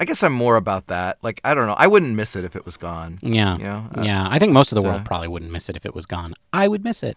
I 0.00 0.04
guess 0.04 0.22
I'm 0.22 0.32
more 0.32 0.56
about 0.56 0.88
that. 0.88 1.18
Like, 1.22 1.40
I 1.44 1.54
don't 1.54 1.66
know. 1.66 1.74
I 1.74 1.86
wouldn't 1.86 2.14
miss 2.14 2.34
it 2.36 2.44
if 2.44 2.56
it 2.56 2.66
was 2.66 2.76
gone. 2.76 3.18
Yeah. 3.22 3.56
You 3.56 3.64
know, 3.64 3.88
uh, 3.94 4.02
yeah. 4.02 4.26
I 4.28 4.38
think 4.38 4.52
most 4.52 4.72
of 4.72 4.76
the 4.76 4.82
world 4.82 5.02
uh, 5.02 5.04
probably 5.04 5.28
wouldn't 5.28 5.52
miss 5.52 5.68
it 5.68 5.76
if 5.76 5.86
it 5.86 5.94
was 5.94 6.04
gone. 6.06 6.34
I 6.52 6.68
would 6.68 6.82
miss 6.84 7.02
it. 7.02 7.16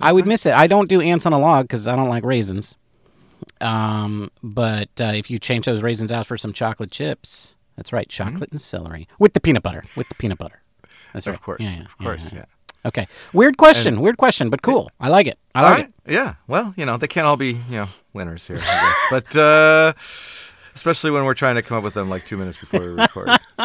I 0.00 0.12
would 0.12 0.26
miss 0.26 0.46
it. 0.46 0.54
I 0.54 0.66
don't 0.66 0.88
do 0.88 1.00
ants 1.00 1.26
on 1.26 1.32
a 1.32 1.38
log 1.38 1.64
because 1.64 1.86
I 1.86 1.94
don't 1.94 2.08
like 2.08 2.24
raisins. 2.24 2.76
Um, 3.60 4.30
but 4.42 4.88
uh, 5.00 5.12
if 5.14 5.30
you 5.30 5.38
change 5.38 5.66
those 5.66 5.82
raisins 5.82 6.10
out 6.10 6.26
for 6.26 6.36
some 6.36 6.52
chocolate 6.52 6.90
chips, 6.90 7.54
that's 7.76 7.92
right, 7.92 8.08
chocolate 8.08 8.50
and 8.50 8.60
celery 8.60 9.06
with 9.18 9.34
the 9.34 9.40
peanut 9.40 9.62
butter. 9.62 9.84
With 9.96 10.08
the 10.08 10.14
peanut 10.14 10.38
butter. 10.38 10.62
That's 11.12 11.26
right. 11.26 11.34
Of 11.34 11.42
course, 11.42 11.60
Yeah, 11.60 11.76
yeah, 11.76 11.84
of 11.84 11.98
course, 11.98 12.32
yeah, 12.32 12.38
yeah. 12.40 12.44
Okay. 12.84 13.06
Weird 13.32 13.58
question. 13.58 14.00
weird 14.00 14.16
question, 14.16 14.50
but 14.50 14.62
cool. 14.62 14.90
I 14.98 15.08
like 15.08 15.26
it. 15.26 15.38
I 15.54 15.62
like 15.62 15.72
right. 15.72 15.92
it. 16.06 16.12
Yeah. 16.12 16.34
Well, 16.48 16.74
you 16.76 16.84
know, 16.84 16.96
they 16.96 17.06
can't 17.06 17.26
all 17.26 17.36
be, 17.36 17.52
you 17.52 17.76
know, 17.76 17.86
winners 18.12 18.46
here, 18.46 18.58
I 18.60 18.60
guess. 18.60 18.96
but 19.10 19.36
uh, 19.36 19.92
especially 20.74 21.10
when 21.10 21.24
we're 21.24 21.34
trying 21.34 21.54
to 21.56 21.62
come 21.62 21.76
up 21.78 21.84
with 21.84 21.94
them 21.94 22.08
like 22.08 22.24
two 22.24 22.36
minutes 22.36 22.58
before 22.58 22.80
we 22.80 22.86
record. 22.88 23.28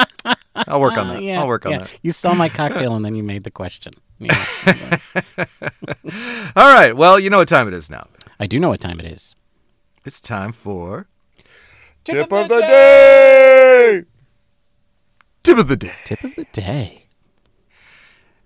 I'll 0.55 0.81
work 0.81 0.97
on 0.97 1.07
Uh, 1.09 1.13
that. 1.13 1.23
yeah, 1.23 1.39
I'll 1.39 1.47
work 1.47 1.65
on 1.65 1.71
yeah. 1.73 1.77
that. 1.79 1.99
You 2.01 2.11
saw 2.11 2.33
my 2.33 2.49
cocktail 2.49 2.95
and 2.95 3.05
then 3.05 3.15
you 3.15 3.23
made 3.23 3.43
the 3.43 3.51
question. 3.51 3.93
Yeah. 4.19 4.45
All 6.55 6.73
right. 6.73 6.95
Well, 6.95 7.19
you 7.19 7.29
know 7.29 7.37
what 7.37 7.47
time 7.47 7.67
it 7.67 7.73
is 7.73 7.89
now. 7.89 8.07
I 8.39 8.47
do 8.47 8.59
know 8.59 8.69
what 8.69 8.79
time 8.81 8.99
it 8.99 9.05
is. 9.05 9.35
It's 10.05 10.19
time 10.21 10.51
for 10.51 11.07
Tip 12.03 12.31
of 12.31 12.47
the 12.49 12.59
day. 12.61 14.03
Tip 15.43 15.57
of 15.57 15.67
the 15.67 15.75
day. 15.75 15.93
Tip 16.05 16.23
of 16.23 16.35
the 16.35 16.45
day. 16.53 17.03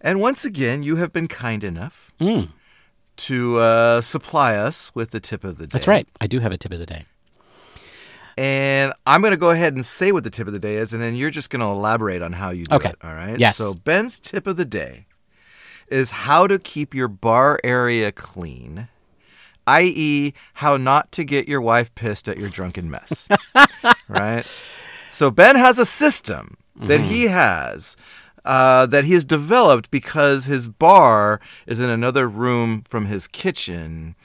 And 0.01 0.19
once 0.19 0.43
again, 0.45 0.81
you 0.83 0.95
have 0.97 1.13
been 1.13 1.27
kind 1.27 1.63
enough 1.63 2.11
Mm, 2.19 2.49
to 3.17 3.59
uh, 3.59 4.01
supply 4.01 4.55
us 4.55 4.91
with 4.95 5.11
the 5.11 5.19
tip 5.19 5.43
of 5.43 5.57
the 5.59 5.67
day. 5.67 5.71
that's 5.73 5.87
right. 5.87 6.07
I 6.19 6.25
do 6.27 6.39
have 6.39 6.51
a 6.51 6.57
tip 6.57 6.71
of 6.71 6.79
the 6.79 6.85
day. 6.87 7.05
And 8.37 8.93
I'm 9.05 9.21
going 9.21 9.31
to 9.31 9.37
go 9.37 9.49
ahead 9.51 9.73
and 9.75 9.85
say 9.85 10.11
what 10.11 10.23
the 10.23 10.29
tip 10.29 10.47
of 10.47 10.53
the 10.53 10.59
day 10.59 10.75
is, 10.75 10.93
and 10.93 11.01
then 11.01 11.15
you're 11.15 11.29
just 11.29 11.49
going 11.49 11.59
to 11.59 11.65
elaborate 11.65 12.21
on 12.21 12.33
how 12.33 12.49
you 12.49 12.65
do 12.65 12.75
Okay. 12.75 12.89
it. 12.89 12.97
All 13.03 13.13
right. 13.13 13.39
Yes. 13.39 13.57
So 13.57 13.73
Ben's 13.73 14.19
tip 14.19 14.47
of 14.47 14.55
the 14.55 14.65
day 14.65 15.05
is 15.87 16.11
how 16.11 16.47
to 16.47 16.57
keep 16.57 16.93
your 16.93 17.07
bar 17.07 17.59
area 17.63 18.11
clean, 18.11 18.87
i.e., 19.67 20.33
how 20.55 20.77
not 20.77 21.11
to 21.13 21.23
get 21.23 21.47
your 21.47 21.61
wife 21.61 21.93
pissed 21.95 22.29
at 22.29 22.37
your 22.37 22.49
drunken 22.49 22.89
mess. 22.89 23.27
right? 24.07 24.45
So 25.11 25.29
Ben 25.29 25.55
has 25.57 25.77
a 25.77 25.85
system 25.85 26.57
that 26.79 27.01
he 27.01 27.27
has 27.27 27.95
uh, 28.45 28.85
that 28.87 29.05
he 29.05 29.13
has 29.13 29.23
developed 29.25 29.91
because 29.91 30.45
his 30.45 30.67
bar 30.67 31.39
is 31.67 31.79
in 31.79 31.89
another 31.89 32.27
room 32.27 32.81
from 32.87 33.05
his 33.05 33.27
kitchen. 33.27 34.15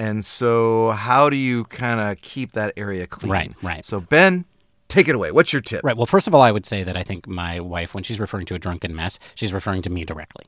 And 0.00 0.24
so, 0.24 0.92
how 0.92 1.28
do 1.28 1.36
you 1.36 1.64
kind 1.64 2.00
of 2.00 2.22
keep 2.22 2.52
that 2.52 2.72
area 2.74 3.06
clean? 3.06 3.30
Right, 3.30 3.52
right. 3.60 3.84
So, 3.84 4.00
Ben, 4.00 4.46
take 4.88 5.08
it 5.08 5.14
away. 5.14 5.30
What's 5.30 5.52
your 5.52 5.60
tip? 5.60 5.84
Right. 5.84 5.94
Well, 5.94 6.06
first 6.06 6.26
of 6.26 6.34
all, 6.34 6.40
I 6.40 6.50
would 6.50 6.64
say 6.64 6.82
that 6.84 6.96
I 6.96 7.02
think 7.02 7.28
my 7.28 7.60
wife, 7.60 7.92
when 7.92 8.02
she's 8.02 8.18
referring 8.18 8.46
to 8.46 8.54
a 8.54 8.58
drunken 8.58 8.96
mess, 8.96 9.18
she's 9.34 9.52
referring 9.52 9.82
to 9.82 9.90
me 9.90 10.06
directly. 10.06 10.46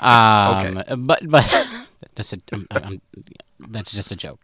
Um, 0.00 0.82
But 1.06 1.30
but 1.30 1.68
just 2.16 2.32
a, 2.32 2.40
um, 2.52 2.66
um, 2.72 3.00
that's 3.68 3.92
just 3.92 4.10
a 4.10 4.16
joke. 4.16 4.40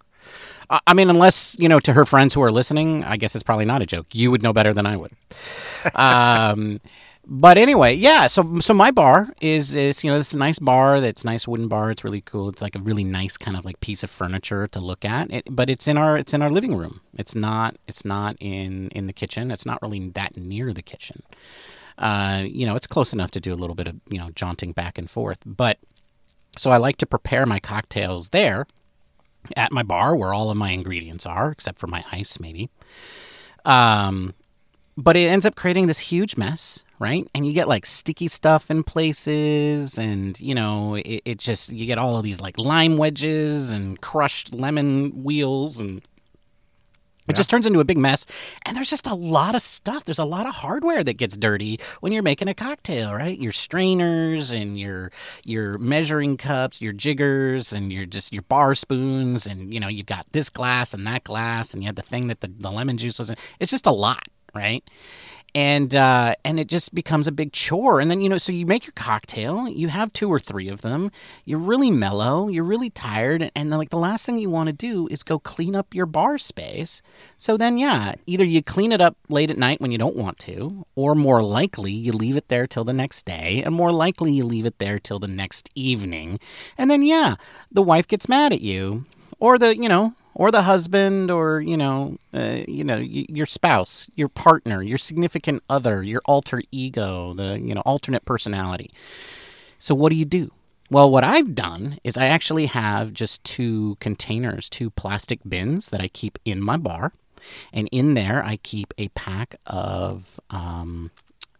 I 0.70 0.78
I 0.86 0.94
mean, 0.94 1.10
unless 1.10 1.56
you 1.58 1.68
know, 1.68 1.80
to 1.80 1.92
her 1.92 2.04
friends 2.04 2.32
who 2.32 2.42
are 2.42 2.52
listening, 2.52 3.02
I 3.02 3.16
guess 3.16 3.34
it's 3.34 3.42
probably 3.42 3.64
not 3.64 3.82
a 3.82 3.86
joke. 3.86 4.06
You 4.14 4.30
would 4.30 4.40
know 4.40 4.52
better 4.52 4.72
than 4.72 4.86
I 4.86 4.96
would. 4.96 5.10
um, 5.96 6.80
but 7.26 7.58
anyway, 7.58 7.94
yeah. 7.94 8.26
So 8.26 8.60
so 8.60 8.74
my 8.74 8.90
bar 8.90 9.28
is 9.40 9.74
is 9.74 10.02
you 10.02 10.10
know 10.10 10.18
this 10.18 10.34
nice 10.34 10.58
bar 10.58 11.00
that's 11.00 11.24
nice 11.24 11.46
wooden 11.46 11.68
bar. 11.68 11.90
It's 11.90 12.04
really 12.04 12.22
cool. 12.22 12.48
It's 12.48 12.62
like 12.62 12.74
a 12.74 12.80
really 12.80 13.04
nice 13.04 13.36
kind 13.36 13.56
of 13.56 13.64
like 13.64 13.78
piece 13.80 14.02
of 14.02 14.10
furniture 14.10 14.66
to 14.68 14.80
look 14.80 15.04
at. 15.04 15.30
It, 15.30 15.44
but 15.50 15.70
it's 15.70 15.86
in 15.86 15.96
our 15.96 16.16
it's 16.16 16.34
in 16.34 16.42
our 16.42 16.50
living 16.50 16.76
room. 16.76 17.00
It's 17.14 17.34
not 17.34 17.76
it's 17.86 18.04
not 18.04 18.36
in 18.40 18.88
in 18.90 19.06
the 19.06 19.12
kitchen. 19.12 19.50
It's 19.50 19.66
not 19.66 19.80
really 19.82 20.08
that 20.10 20.36
near 20.36 20.72
the 20.72 20.82
kitchen. 20.82 21.22
Uh, 21.98 22.44
you 22.46 22.64
know, 22.64 22.74
it's 22.74 22.86
close 22.86 23.12
enough 23.12 23.30
to 23.32 23.40
do 23.40 23.52
a 23.52 23.56
little 23.56 23.76
bit 23.76 23.86
of 23.86 23.96
you 24.08 24.18
know 24.18 24.30
jaunting 24.34 24.72
back 24.72 24.98
and 24.98 25.10
forth. 25.10 25.40
But 25.44 25.78
so 26.56 26.70
I 26.70 26.78
like 26.78 26.96
to 26.98 27.06
prepare 27.06 27.46
my 27.46 27.60
cocktails 27.60 28.30
there 28.30 28.66
at 29.56 29.72
my 29.72 29.82
bar 29.82 30.16
where 30.16 30.34
all 30.34 30.50
of 30.50 30.56
my 30.56 30.70
ingredients 30.70 31.26
are, 31.26 31.50
except 31.50 31.78
for 31.78 31.86
my 31.86 32.04
ice, 32.12 32.40
maybe. 32.40 32.70
Um, 33.64 34.34
but 35.00 35.16
it 35.16 35.26
ends 35.26 35.46
up 35.46 35.54
creating 35.56 35.86
this 35.86 35.98
huge 35.98 36.36
mess, 36.36 36.84
right? 36.98 37.26
And 37.34 37.46
you 37.46 37.52
get 37.52 37.68
like 37.68 37.86
sticky 37.86 38.28
stuff 38.28 38.70
in 38.70 38.82
places, 38.82 39.98
and 39.98 40.38
you 40.40 40.54
know, 40.54 40.96
it, 40.96 41.22
it 41.24 41.38
just 41.38 41.70
you 41.70 41.86
get 41.86 41.98
all 41.98 42.16
of 42.16 42.24
these 42.24 42.40
like 42.40 42.58
lime 42.58 42.96
wedges 42.96 43.72
and 43.72 44.00
crushed 44.00 44.52
lemon 44.52 45.24
wheels, 45.24 45.80
and 45.80 46.02
it 47.28 47.36
just 47.36 47.48
turns 47.48 47.66
into 47.66 47.80
a 47.80 47.84
big 47.84 47.96
mess. 47.96 48.26
And 48.66 48.76
there's 48.76 48.90
just 48.90 49.06
a 49.06 49.14
lot 49.14 49.54
of 49.54 49.62
stuff. 49.62 50.04
There's 50.04 50.18
a 50.18 50.24
lot 50.24 50.46
of 50.46 50.54
hardware 50.54 51.04
that 51.04 51.14
gets 51.14 51.36
dirty 51.36 51.78
when 52.00 52.12
you're 52.12 52.24
making 52.24 52.48
a 52.48 52.54
cocktail, 52.54 53.14
right? 53.14 53.38
Your 53.38 53.52
strainers 53.52 54.50
and 54.50 54.78
your 54.78 55.12
your 55.44 55.78
measuring 55.78 56.36
cups, 56.36 56.80
your 56.80 56.92
jiggers, 56.92 57.72
and 57.72 57.92
your 57.92 58.04
just 58.04 58.32
your 58.32 58.42
bar 58.42 58.74
spoons, 58.74 59.46
and 59.46 59.72
you 59.72 59.80
know 59.80 59.88
you've 59.88 60.06
got 60.06 60.26
this 60.32 60.50
glass 60.50 60.92
and 60.92 61.06
that 61.06 61.24
glass, 61.24 61.72
and 61.72 61.82
you 61.82 61.86
had 61.86 61.96
the 61.96 62.02
thing 62.02 62.26
that 62.26 62.40
the, 62.40 62.52
the 62.58 62.70
lemon 62.70 62.98
juice 62.98 63.18
was 63.18 63.30
in. 63.30 63.36
It's 63.60 63.70
just 63.70 63.86
a 63.86 63.92
lot, 63.92 64.28
right? 64.54 64.84
and 65.54 65.94
uh, 65.94 66.34
and 66.44 66.60
it 66.60 66.68
just 66.68 66.94
becomes 66.94 67.26
a 67.26 67.32
big 67.32 67.52
chore. 67.52 68.00
And 68.00 68.10
then 68.10 68.20
you 68.20 68.28
know, 68.28 68.38
so 68.38 68.52
you 68.52 68.66
make 68.66 68.86
your 68.86 68.92
cocktail, 68.92 69.68
you 69.68 69.88
have 69.88 70.12
two 70.12 70.28
or 70.28 70.38
three 70.38 70.68
of 70.68 70.82
them. 70.82 71.10
You're 71.44 71.58
really 71.58 71.90
mellow, 71.90 72.48
you're 72.48 72.64
really 72.64 72.90
tired, 72.90 73.50
and, 73.54 73.72
then, 73.72 73.78
like 73.78 73.90
the 73.90 73.98
last 73.98 74.26
thing 74.26 74.38
you 74.38 74.50
want 74.50 74.68
to 74.68 74.72
do 74.72 75.08
is 75.08 75.22
go 75.22 75.38
clean 75.38 75.74
up 75.74 75.94
your 75.94 76.06
bar 76.06 76.38
space. 76.38 77.02
So 77.36 77.56
then, 77.56 77.78
yeah, 77.78 78.14
either 78.26 78.44
you 78.44 78.62
clean 78.62 78.92
it 78.92 79.00
up 79.00 79.16
late 79.28 79.50
at 79.50 79.58
night 79.58 79.80
when 79.80 79.92
you 79.92 79.98
don't 79.98 80.16
want 80.16 80.38
to, 80.40 80.86
or 80.94 81.14
more 81.14 81.42
likely 81.42 81.92
you 81.92 82.12
leave 82.12 82.36
it 82.36 82.48
there 82.48 82.66
till 82.66 82.84
the 82.84 82.92
next 82.92 83.26
day, 83.26 83.62
and 83.64 83.74
more 83.74 83.92
likely 83.92 84.32
you 84.32 84.44
leave 84.44 84.66
it 84.66 84.78
there 84.78 84.98
till 84.98 85.18
the 85.18 85.28
next 85.28 85.68
evening. 85.74 86.38
And 86.78 86.90
then, 86.90 87.02
yeah, 87.02 87.36
the 87.72 87.82
wife 87.82 88.06
gets 88.06 88.28
mad 88.28 88.52
at 88.52 88.60
you, 88.60 89.04
or 89.38 89.58
the 89.58 89.76
you 89.76 89.88
know 89.88 90.14
or 90.34 90.50
the 90.50 90.62
husband 90.62 91.30
or 91.30 91.60
you 91.60 91.76
know 91.76 92.16
uh, 92.34 92.60
you 92.68 92.84
know 92.84 92.98
y- 92.98 93.26
your 93.28 93.46
spouse 93.46 94.08
your 94.14 94.28
partner 94.28 94.82
your 94.82 94.98
significant 94.98 95.62
other 95.68 96.02
your 96.02 96.22
alter 96.26 96.62
ego 96.70 97.34
the 97.34 97.58
you 97.60 97.74
know 97.74 97.82
alternate 97.82 98.24
personality. 98.24 98.90
So 99.78 99.94
what 99.94 100.10
do 100.10 100.16
you 100.16 100.24
do? 100.24 100.52
Well 100.90 101.10
what 101.10 101.24
i've 101.24 101.54
done 101.54 101.98
is 102.04 102.16
i 102.16 102.26
actually 102.26 102.66
have 102.66 103.12
just 103.12 103.42
two 103.44 103.96
containers 104.00 104.68
two 104.68 104.90
plastic 104.90 105.40
bins 105.48 105.90
that 105.90 106.00
i 106.00 106.08
keep 106.08 106.38
in 106.44 106.60
my 106.60 106.76
bar. 106.76 107.12
And 107.72 107.88
in 107.92 108.14
there 108.14 108.44
i 108.44 108.56
keep 108.58 108.92
a 108.98 109.08
pack 109.08 109.56
of 109.66 110.38
um, 110.50 111.10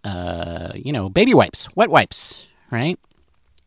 uh, 0.05 0.73
you 0.75 0.93
know 0.93 1.09
baby 1.09 1.35
wipes 1.35 1.69
wet 1.77 1.91
wipes 1.91 2.47
right 2.71 2.99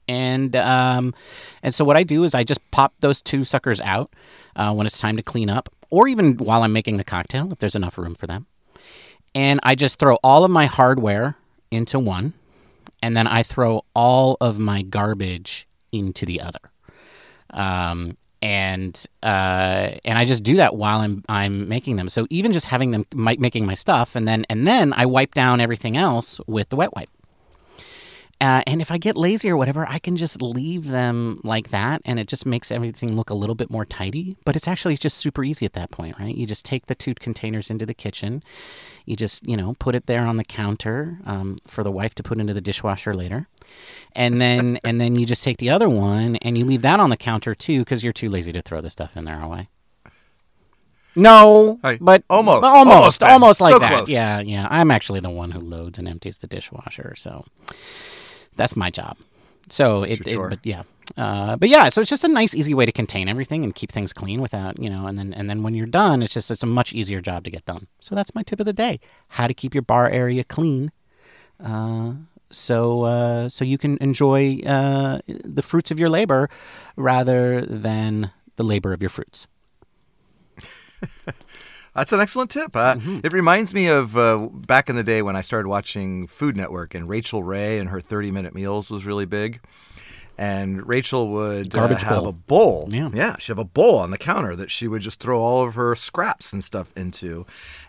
and 0.07 0.55
um, 0.55 1.13
and 1.61 1.73
so 1.73 1.85
what 1.85 1.97
I 1.97 2.03
do 2.03 2.23
is 2.23 2.35
I 2.35 2.43
just 2.43 2.59
pop 2.71 2.93
those 2.99 3.21
two 3.21 3.43
suckers 3.43 3.81
out 3.81 4.13
uh, 4.55 4.73
when 4.73 4.87
it's 4.87 4.97
time 4.97 5.17
to 5.17 5.23
clean 5.23 5.49
up, 5.49 5.69
or 5.89 6.07
even 6.07 6.37
while 6.37 6.63
I'm 6.63 6.73
making 6.73 6.97
the 6.97 7.03
cocktail 7.03 7.51
if 7.51 7.59
there's 7.59 7.75
enough 7.75 7.97
room 7.97 8.15
for 8.15 8.27
them. 8.27 8.47
And 9.35 9.59
I 9.63 9.75
just 9.75 9.97
throw 9.99 10.15
all 10.23 10.43
of 10.43 10.51
my 10.51 10.65
hardware 10.65 11.35
into 11.71 11.99
one, 11.99 12.33
and 13.01 13.17
then 13.17 13.27
I 13.27 13.43
throw 13.43 13.83
all 13.95 14.37
of 14.41 14.59
my 14.59 14.81
garbage 14.81 15.67
into 15.91 16.25
the 16.25 16.41
other. 16.41 16.59
Um, 17.49 18.17
and 18.41 19.05
uh, 19.23 19.91
and 20.03 20.17
I 20.19 20.25
just 20.25 20.43
do 20.43 20.57
that 20.57 20.75
while 20.75 20.99
I'm 20.99 21.23
I'm 21.29 21.69
making 21.69 21.95
them. 21.95 22.09
So 22.09 22.27
even 22.29 22.51
just 22.51 22.65
having 22.65 22.91
them 22.91 23.05
mi- 23.15 23.37
making 23.37 23.65
my 23.65 23.73
stuff, 23.73 24.15
and 24.15 24.27
then 24.27 24.45
and 24.49 24.67
then 24.67 24.91
I 24.93 25.05
wipe 25.05 25.33
down 25.33 25.61
everything 25.61 25.95
else 25.95 26.41
with 26.45 26.67
the 26.69 26.75
wet 26.75 26.93
wipe. 26.93 27.09
Uh, 28.43 28.61
and 28.67 28.81
if 28.81 28.91
I 28.91 28.97
get 28.97 29.15
lazy 29.15 29.49
or 29.49 29.55
whatever, 29.55 29.87
I 29.87 29.99
can 29.99 30.17
just 30.17 30.41
leave 30.41 30.89
them 30.89 31.39
like 31.45 31.69
that, 31.69 32.01
and 32.03 32.19
it 32.19 32.27
just 32.27 32.45
makes 32.45 32.71
everything 32.71 33.15
look 33.15 33.29
a 33.29 33.33
little 33.33 33.55
bit 33.55 33.69
more 33.69 33.85
tidy. 33.85 34.35
But 34.43 34.57
it's 34.57 34.67
actually 34.67 34.97
just 34.97 35.17
super 35.17 35.45
easy 35.45 35.65
at 35.65 35.71
that 35.73 35.91
point, 35.91 36.19
right? 36.19 36.35
You 36.35 36.45
just 36.45 36.65
take 36.65 36.87
the 36.87 36.95
two 36.95 37.15
containers 37.15 37.69
into 37.69 37.85
the 37.85 37.93
kitchen, 37.93 38.43
you 39.05 39.15
just 39.15 39.47
you 39.47 39.55
know 39.55 39.75
put 39.79 39.95
it 39.95 40.07
there 40.07 40.25
on 40.25 40.35
the 40.35 40.43
counter 40.43 41.19
um, 41.25 41.57
for 41.67 41.85
the 41.85 41.91
wife 41.91 42.15
to 42.15 42.23
put 42.23 42.37
into 42.37 42.53
the 42.53 42.59
dishwasher 42.59 43.13
later, 43.13 43.47
and 44.13 44.41
then 44.41 44.77
and 44.83 44.99
then 44.99 45.15
you 45.15 45.25
just 45.25 45.43
take 45.45 45.57
the 45.57 45.69
other 45.69 45.87
one 45.87 46.35
and 46.37 46.57
you 46.57 46.65
leave 46.65 46.81
that 46.81 46.99
on 46.99 47.09
the 47.09 47.17
counter 47.17 47.55
too 47.55 47.79
because 47.79 48.03
you're 48.03 48.11
too 48.11 48.29
lazy 48.29 48.51
to 48.51 48.61
throw 48.61 48.81
the 48.81 48.89
stuff 48.89 49.15
in 49.15 49.23
there 49.23 49.41
away. 49.41 49.69
No, 51.15 51.79
but 52.01 52.23
Almost. 52.29 52.63
almost, 52.65 52.65
Almost, 52.65 53.23
almost, 53.23 53.61
like 53.61 53.73
So 53.73 53.79
that. 53.79 53.91
close. 53.93 54.09
Yeah, 54.09 54.39
yeah. 54.39 54.67
I'm 54.71 54.89
actually 54.89 55.19
the 55.19 55.29
one 55.29 55.51
who 55.51 55.59
loads 55.59 55.99
and 55.99 56.07
empties 56.07 56.39
the 56.39 56.47
dishwasher, 56.47 57.13
so 57.15 57.45
that's 58.55 58.75
my 58.75 58.89
job. 58.89 59.17
So 59.69 60.03
it, 60.03 60.27
Sure, 60.29 60.47
it 60.47 60.49
but 60.49 60.59
yeah, 60.63 60.83
uh, 61.17 61.55
but 61.55 61.69
yeah. 61.69 61.89
So 61.89 62.01
it's 62.01 62.09
just 62.09 62.23
a 62.23 62.27
nice, 62.27 62.53
easy 62.53 62.73
way 62.73 62.85
to 62.85 62.91
contain 62.91 63.29
everything 63.29 63.63
and 63.63 63.73
keep 63.73 63.91
things 63.91 64.13
clean 64.13 64.41
without 64.41 64.79
you 64.79 64.89
know. 64.89 65.07
And 65.07 65.17
then 65.17 65.33
and 65.33 65.49
then 65.49 65.63
when 65.63 65.73
you're 65.73 65.87
done, 65.87 66.21
it's 66.21 66.33
just 66.33 66.51
it's 66.51 66.63
a 66.63 66.67
much 66.67 66.93
easier 66.93 67.21
job 67.21 67.43
to 67.45 67.51
get 67.51 67.65
done. 67.65 67.87
So 68.01 68.15
that's 68.15 68.35
my 68.35 68.43
tip 68.43 68.59
of 68.59 68.65
the 68.65 68.73
day: 68.73 68.99
how 69.29 69.47
to 69.47 69.53
keep 69.53 69.73
your 69.73 69.83
bar 69.83 70.09
area 70.09 70.43
clean. 70.43 70.91
Uh, 71.63 72.13
so 72.51 73.03
uh, 73.03 73.49
so 73.49 73.65
you 73.65 73.77
can 73.77 73.97
enjoy 74.01 74.59
uh, 74.65 75.19
the 75.27 75.61
fruits 75.61 75.91
of 75.91 75.99
your 75.99 76.09
labor 76.09 76.49
rather 76.95 77.65
than 77.65 78.31
the 78.55 78.63
labor 78.63 78.93
of 78.93 79.01
your 79.01 79.09
fruits. 79.09 79.47
That's 81.95 82.11
an 82.11 82.19
excellent 82.19 82.51
tip. 82.51 82.75
Uh, 82.75 82.95
Mm-hmm. 82.95 83.19
It 83.23 83.33
reminds 83.33 83.73
me 83.73 83.87
of 83.87 84.17
uh, 84.17 84.47
back 84.51 84.89
in 84.89 84.95
the 84.95 85.03
day 85.03 85.21
when 85.21 85.35
I 85.35 85.41
started 85.41 85.67
watching 85.67 86.27
Food 86.27 86.55
Network, 86.57 86.93
and 86.95 87.07
Rachael 87.09 87.43
Ray 87.43 87.79
and 87.79 87.89
her 87.89 87.99
30 87.99 88.31
minute 88.31 88.53
meals 88.55 88.89
was 88.89 89.05
really 89.05 89.25
big. 89.25 89.61
And 90.37 90.87
Rachael 90.87 91.29
would 91.29 91.75
uh, 91.75 91.87
have 91.87 92.19
bowl. 92.21 92.27
a 92.27 92.33
bowl. 92.33 92.87
Yeah. 92.91 93.09
yeah, 93.13 93.35
she 93.37 93.51
have 93.51 93.59
a 93.59 93.63
bowl 93.63 93.99
on 93.99 94.09
the 94.09 94.17
counter 94.17 94.55
that 94.55 94.71
she 94.71 94.87
would 94.87 95.01
just 95.03 95.19
throw 95.19 95.39
all 95.39 95.63
of 95.63 95.75
her 95.75 95.93
scraps 95.95 96.51
and 96.53 96.63
stuff 96.63 96.91
into. 96.95 97.45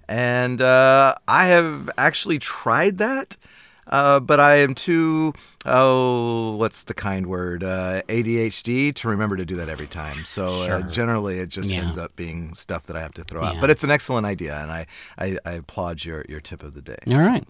And 0.08 0.61
uh, 0.61 1.14
I 1.26 1.46
have 1.46 1.88
actually 1.96 2.38
tried 2.38 2.99
that, 2.99 3.38
uh, 3.87 4.20
but 4.20 4.40
I 4.40 4.56
am 4.56 4.75
too 4.75 5.32
oh, 5.66 6.56
what's 6.56 6.85
the 6.85 6.94
kind 6.94 7.26
word 7.26 7.64
uh, 7.64 8.02
ADHD 8.09 8.94
to 8.97 9.09
remember 9.09 9.37
to 9.37 9.44
do 9.44 9.56
that 9.56 9.68
every 9.68 9.87
time. 9.87 10.16
So 10.25 10.62
uh, 10.62 10.83
generally, 10.90 11.38
it 11.38 11.49
just 11.49 11.71
Yeah. 11.71 11.80
ends 11.83 11.97
up 11.97 12.14
being 12.16 12.54
stuff 12.54 12.85
that 12.87 12.97
I 12.97 13.00
have 13.00 13.14
to 13.14 13.25
throw 13.25 13.42
out. 13.42 13.61
But 13.61 13.71
it's 13.71 13.83
an 13.85 13.90
excellent 13.90 14.26
idea, 14.26 14.56
and 14.56 14.71
I, 14.71 14.87
I, 15.18 15.38
I 15.44 15.52
applaud 15.52 16.04
your, 16.04 16.25
your 16.28 16.40
tip 16.40 16.62
of 16.62 16.75
the 16.75 16.83
day. 16.83 16.99
All 17.09 17.16
right. 17.18 17.44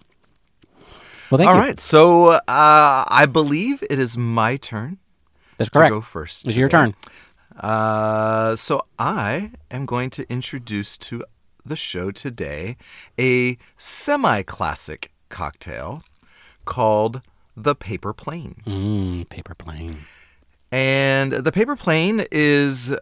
Well, 1.31 1.39
thank 1.39 1.49
All 1.49 1.57
you. 1.57 1.61
right, 1.63 1.81
so 1.81 2.27
uh, 2.33 2.41
I 2.49 3.27
believe 3.31 3.83
it 3.91 3.99
is 3.99 4.17
my 4.17 4.57
turn 4.57 4.99
That's 5.57 5.71
to 5.71 5.79
correct. 5.79 5.91
go 5.91 6.01
first. 6.01 6.47
It's 6.47 6.57
your 6.57 6.69
turn. 6.69 6.95
Uh, 7.59 8.57
so 8.57 8.85
I 8.99 9.53
am 9.71 9.87
going 9.87 10.11
to 10.11 10.31
introduce 10.31 10.99
to 10.99 11.25
the 11.65 11.77
show 11.77 12.11
today 12.11 12.77
a 13.19 13.57
semi-classic 13.79 15.13
cocktail 15.31 16.03
called 16.67 17.23
the 17.57 17.75
Paper 17.75 18.13
Plane. 18.13 18.63
Mm, 18.67 19.29
paper 19.29 19.55
plane. 19.55 19.99
And 20.73 21.33
the 21.33 21.53
paper 21.53 21.77
plane 21.77 22.27
is 22.33 22.93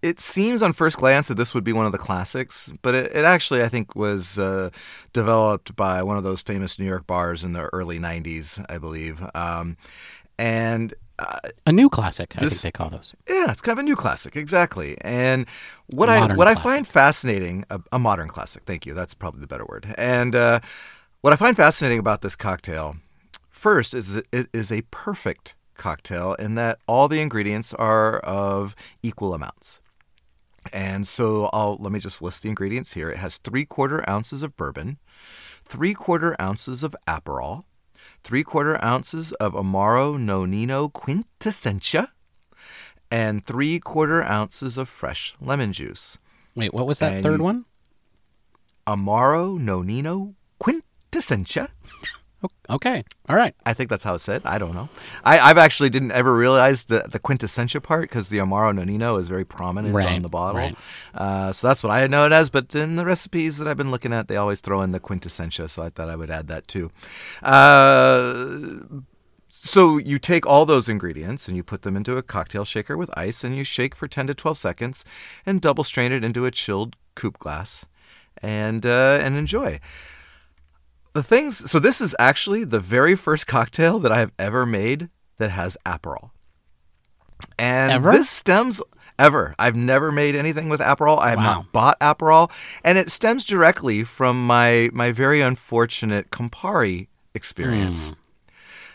it 0.00 0.18
seems 0.18 0.62
on 0.62 0.72
first 0.72 0.96
glance 0.96 1.28
that 1.28 1.34
this 1.34 1.52
would 1.52 1.64
be 1.64 1.72
one 1.72 1.84
of 1.84 1.92
the 1.92 1.98
classics, 1.98 2.70
but 2.82 2.94
it, 2.94 3.14
it 3.14 3.24
actually, 3.24 3.62
I 3.62 3.68
think, 3.68 3.94
was 3.94 4.38
uh, 4.38 4.70
developed 5.12 5.76
by 5.76 6.02
one 6.02 6.16
of 6.16 6.24
those 6.24 6.40
famous 6.40 6.78
New 6.78 6.86
York 6.86 7.06
bars 7.06 7.44
in 7.44 7.52
the 7.52 7.64
early 7.72 7.98
90s, 7.98 8.64
I 8.70 8.78
believe. 8.78 9.22
Um, 9.34 9.76
and 10.38 10.94
uh, 11.18 11.38
A 11.66 11.72
new 11.72 11.90
classic, 11.90 12.34
I 12.36 12.48
think 12.48 12.60
they 12.62 12.70
call 12.70 12.90
those. 12.90 13.12
yeah, 13.28 13.50
it's 13.50 13.60
kind 13.60 13.78
of 13.78 13.82
a 13.82 13.86
new 13.86 13.96
classic, 13.96 14.34
exactly. 14.36 14.96
And 15.02 15.46
what 15.88 16.08
I 16.08 16.34
what 16.34 16.46
I 16.48 16.54
find 16.54 16.86
fascinating, 16.86 17.64
a, 17.68 17.80
a 17.92 17.98
modern 17.98 18.28
classic. 18.28 18.62
Thank 18.64 18.86
you. 18.86 18.94
That's 18.94 19.14
probably 19.14 19.40
the 19.40 19.48
better 19.48 19.66
word. 19.66 19.94
And 19.98 20.34
uh, 20.34 20.60
what 21.20 21.32
I 21.32 21.36
find 21.36 21.56
fascinating 21.56 21.98
about 21.98 22.22
this 22.22 22.36
cocktail, 22.36 22.96
first, 23.58 23.92
is 23.92 24.16
it 24.16 24.48
is 24.52 24.72
a 24.72 24.82
perfect 24.90 25.54
cocktail 25.76 26.34
in 26.34 26.54
that 26.56 26.78
all 26.86 27.08
the 27.08 27.20
ingredients 27.20 27.72
are 27.74 28.18
of 28.18 28.74
equal 29.02 29.34
amounts. 29.34 29.80
And 30.72 31.06
so 31.06 31.48
I'll 31.52 31.76
let 31.80 31.92
me 31.92 32.00
just 32.00 32.20
list 32.20 32.42
the 32.42 32.50
ingredients 32.50 32.92
here. 32.92 33.08
It 33.10 33.16
has 33.18 33.38
three 33.38 33.64
quarter 33.64 34.08
ounces 34.08 34.42
of 34.42 34.56
bourbon, 34.56 34.98
three 35.64 35.94
quarter 35.94 36.36
ounces 36.40 36.82
of 36.82 36.94
Aperol, 37.06 37.64
three 38.22 38.44
quarter 38.44 38.82
ounces 38.84 39.32
of 39.34 39.54
Amaro 39.54 40.18
Nonino 40.18 40.92
Quintessentia, 40.92 42.08
and 43.10 43.46
three 43.46 43.78
quarter 43.80 44.22
ounces 44.22 44.76
of 44.76 44.88
fresh 44.88 45.34
lemon 45.40 45.72
juice. 45.72 46.18
Wait, 46.54 46.74
what 46.74 46.86
was 46.86 46.98
that 46.98 47.14
And 47.14 47.22
third 47.22 47.40
one? 47.40 47.64
Amaro 48.86 49.58
Nonino 49.58 50.34
Quintessentia. 50.60 51.68
Okay, 52.70 53.02
all 53.28 53.34
right. 53.34 53.54
I 53.66 53.74
think 53.74 53.90
that's 53.90 54.04
how 54.04 54.14
it's 54.14 54.22
said. 54.22 54.42
I 54.44 54.58
don't 54.58 54.74
know. 54.74 54.88
I, 55.24 55.40
I've 55.40 55.58
actually 55.58 55.90
didn't 55.90 56.12
ever 56.12 56.36
realize 56.36 56.84
the, 56.84 57.00
the 57.10 57.18
quintessentia 57.18 57.82
part 57.82 58.02
because 58.02 58.28
the 58.28 58.38
Amaro 58.38 58.72
Nonino 58.78 59.18
is 59.20 59.28
very 59.28 59.44
prominent 59.44 59.92
Right, 59.94 60.06
on 60.06 60.22
the 60.22 60.28
bottle. 60.28 60.60
right. 60.60 60.76
Uh, 61.14 61.52
so 61.52 61.66
that's 61.66 61.82
what 61.82 61.90
I 61.90 62.06
know 62.06 62.26
it 62.26 62.32
as. 62.32 62.48
But 62.50 62.72
in 62.76 62.94
the 62.96 63.04
recipes 63.04 63.58
that 63.58 63.66
I've 63.66 63.76
been 63.76 63.90
looking 63.90 64.12
at, 64.12 64.28
they 64.28 64.36
always 64.36 64.60
throw 64.60 64.82
in 64.82 64.92
the 64.92 65.00
quintessentia. 65.00 65.68
So 65.68 65.82
I 65.82 65.88
thought 65.88 66.08
I 66.08 66.14
would 66.14 66.30
add 66.30 66.46
that 66.48 66.68
too. 66.68 66.92
Uh, 67.42 69.00
so 69.48 69.96
you 69.98 70.18
take 70.18 70.46
all 70.46 70.64
those 70.66 70.88
ingredients 70.88 71.48
and 71.48 71.56
you 71.56 71.64
put 71.64 71.82
them 71.82 71.96
into 71.96 72.16
a 72.16 72.22
cocktail 72.22 72.64
shaker 72.64 72.96
with 72.96 73.10
ice 73.18 73.42
and 73.42 73.56
you 73.56 73.64
shake 73.64 73.94
for 73.96 74.06
10 74.06 74.28
to 74.28 74.34
12 74.34 74.58
seconds 74.58 75.04
and 75.44 75.60
double 75.60 75.82
strain 75.82 76.12
it 76.12 76.22
into 76.22 76.44
a 76.44 76.50
chilled 76.50 76.94
coupe 77.14 77.38
glass 77.38 77.84
and 78.40 78.86
uh, 78.86 79.18
and 79.20 79.36
enjoy. 79.36 79.80
The 81.14 81.22
things 81.22 81.70
so 81.70 81.78
this 81.78 82.00
is 82.00 82.14
actually 82.18 82.64
the 82.64 82.80
very 82.80 83.16
first 83.16 83.46
cocktail 83.46 83.98
that 84.00 84.12
I 84.12 84.18
have 84.18 84.32
ever 84.38 84.64
made 84.66 85.08
that 85.38 85.50
has 85.50 85.76
Aperol. 85.84 86.30
And 87.58 87.92
Ever? 87.92 88.12
this 88.12 88.28
stems 88.30 88.80
ever. 89.18 89.54
I've 89.58 89.76
never 89.76 90.12
made 90.12 90.34
anything 90.36 90.68
with 90.68 90.80
Aperol. 90.80 91.18
I 91.18 91.30
have 91.30 91.38
Wow. 91.38 91.44
not 91.44 91.72
bought 91.72 92.00
Aperol, 92.00 92.50
and 92.84 92.98
it 92.98 93.10
stems 93.10 93.44
directly 93.44 94.04
from 94.04 94.46
my 94.46 94.90
my 94.92 95.12
very 95.12 95.40
unfortunate 95.40 96.30
Campari 96.30 97.08
experience. 97.34 98.10
Mm. 98.10 98.14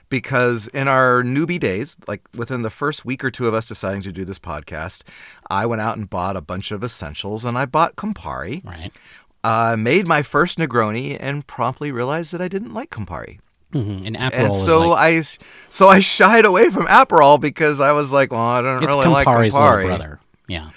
Because 0.09 0.67
in 0.67 0.87
our 0.87 1.23
newbie 1.23 1.59
days, 1.59 1.97
like 2.07 2.21
within 2.37 2.61
the 2.61 2.69
first 2.69 3.03
week 3.03 3.23
or 3.23 3.31
two 3.31 3.47
of 3.47 3.55
us 3.55 3.67
deciding 3.67 4.03
to 4.03 4.11
do 4.11 4.23
this 4.23 4.37
podcast, 4.37 5.01
I 5.49 5.65
went 5.65 5.81
out 5.81 5.97
and 5.97 6.07
bought 6.07 6.37
a 6.37 6.41
bunch 6.41 6.71
of 6.71 6.83
essentials 6.83 7.43
and 7.43 7.57
I 7.57 7.65
bought 7.65 7.95
Campari. 7.95 8.63
Right. 8.63 8.91
Uh, 9.43 9.75
made 9.77 10.07
my 10.07 10.23
first 10.23 10.57
Negroni 10.57 11.17
and 11.19 11.45
promptly 11.45 11.91
realized 11.91 12.31
that 12.31 12.41
I 12.41 12.47
didn't 12.47 12.73
like 12.73 12.89
Campari. 12.89 13.39
hmm 13.73 14.01
And 14.05 14.15
Aperol 14.15 14.31
And 14.33 14.53
so 14.53 14.89
like, 14.89 14.99
I 14.99 15.23
so 15.69 15.89
I 15.89 15.99
shied 15.99 16.45
away 16.45 16.69
from 16.69 16.85
Aperol 16.87 17.41
because 17.41 17.79
I 17.81 17.91
was 17.91 18.11
like, 18.11 18.31
well, 18.31 18.39
I 18.41 18.61
don't 18.61 18.83
it's 18.83 18.87
really 18.93 19.07
like 19.07 19.27
Campari's 19.27 19.53
Campari. 19.53 19.83
little 19.83 19.97
brother. 19.97 20.19
Yeah. 20.47 20.69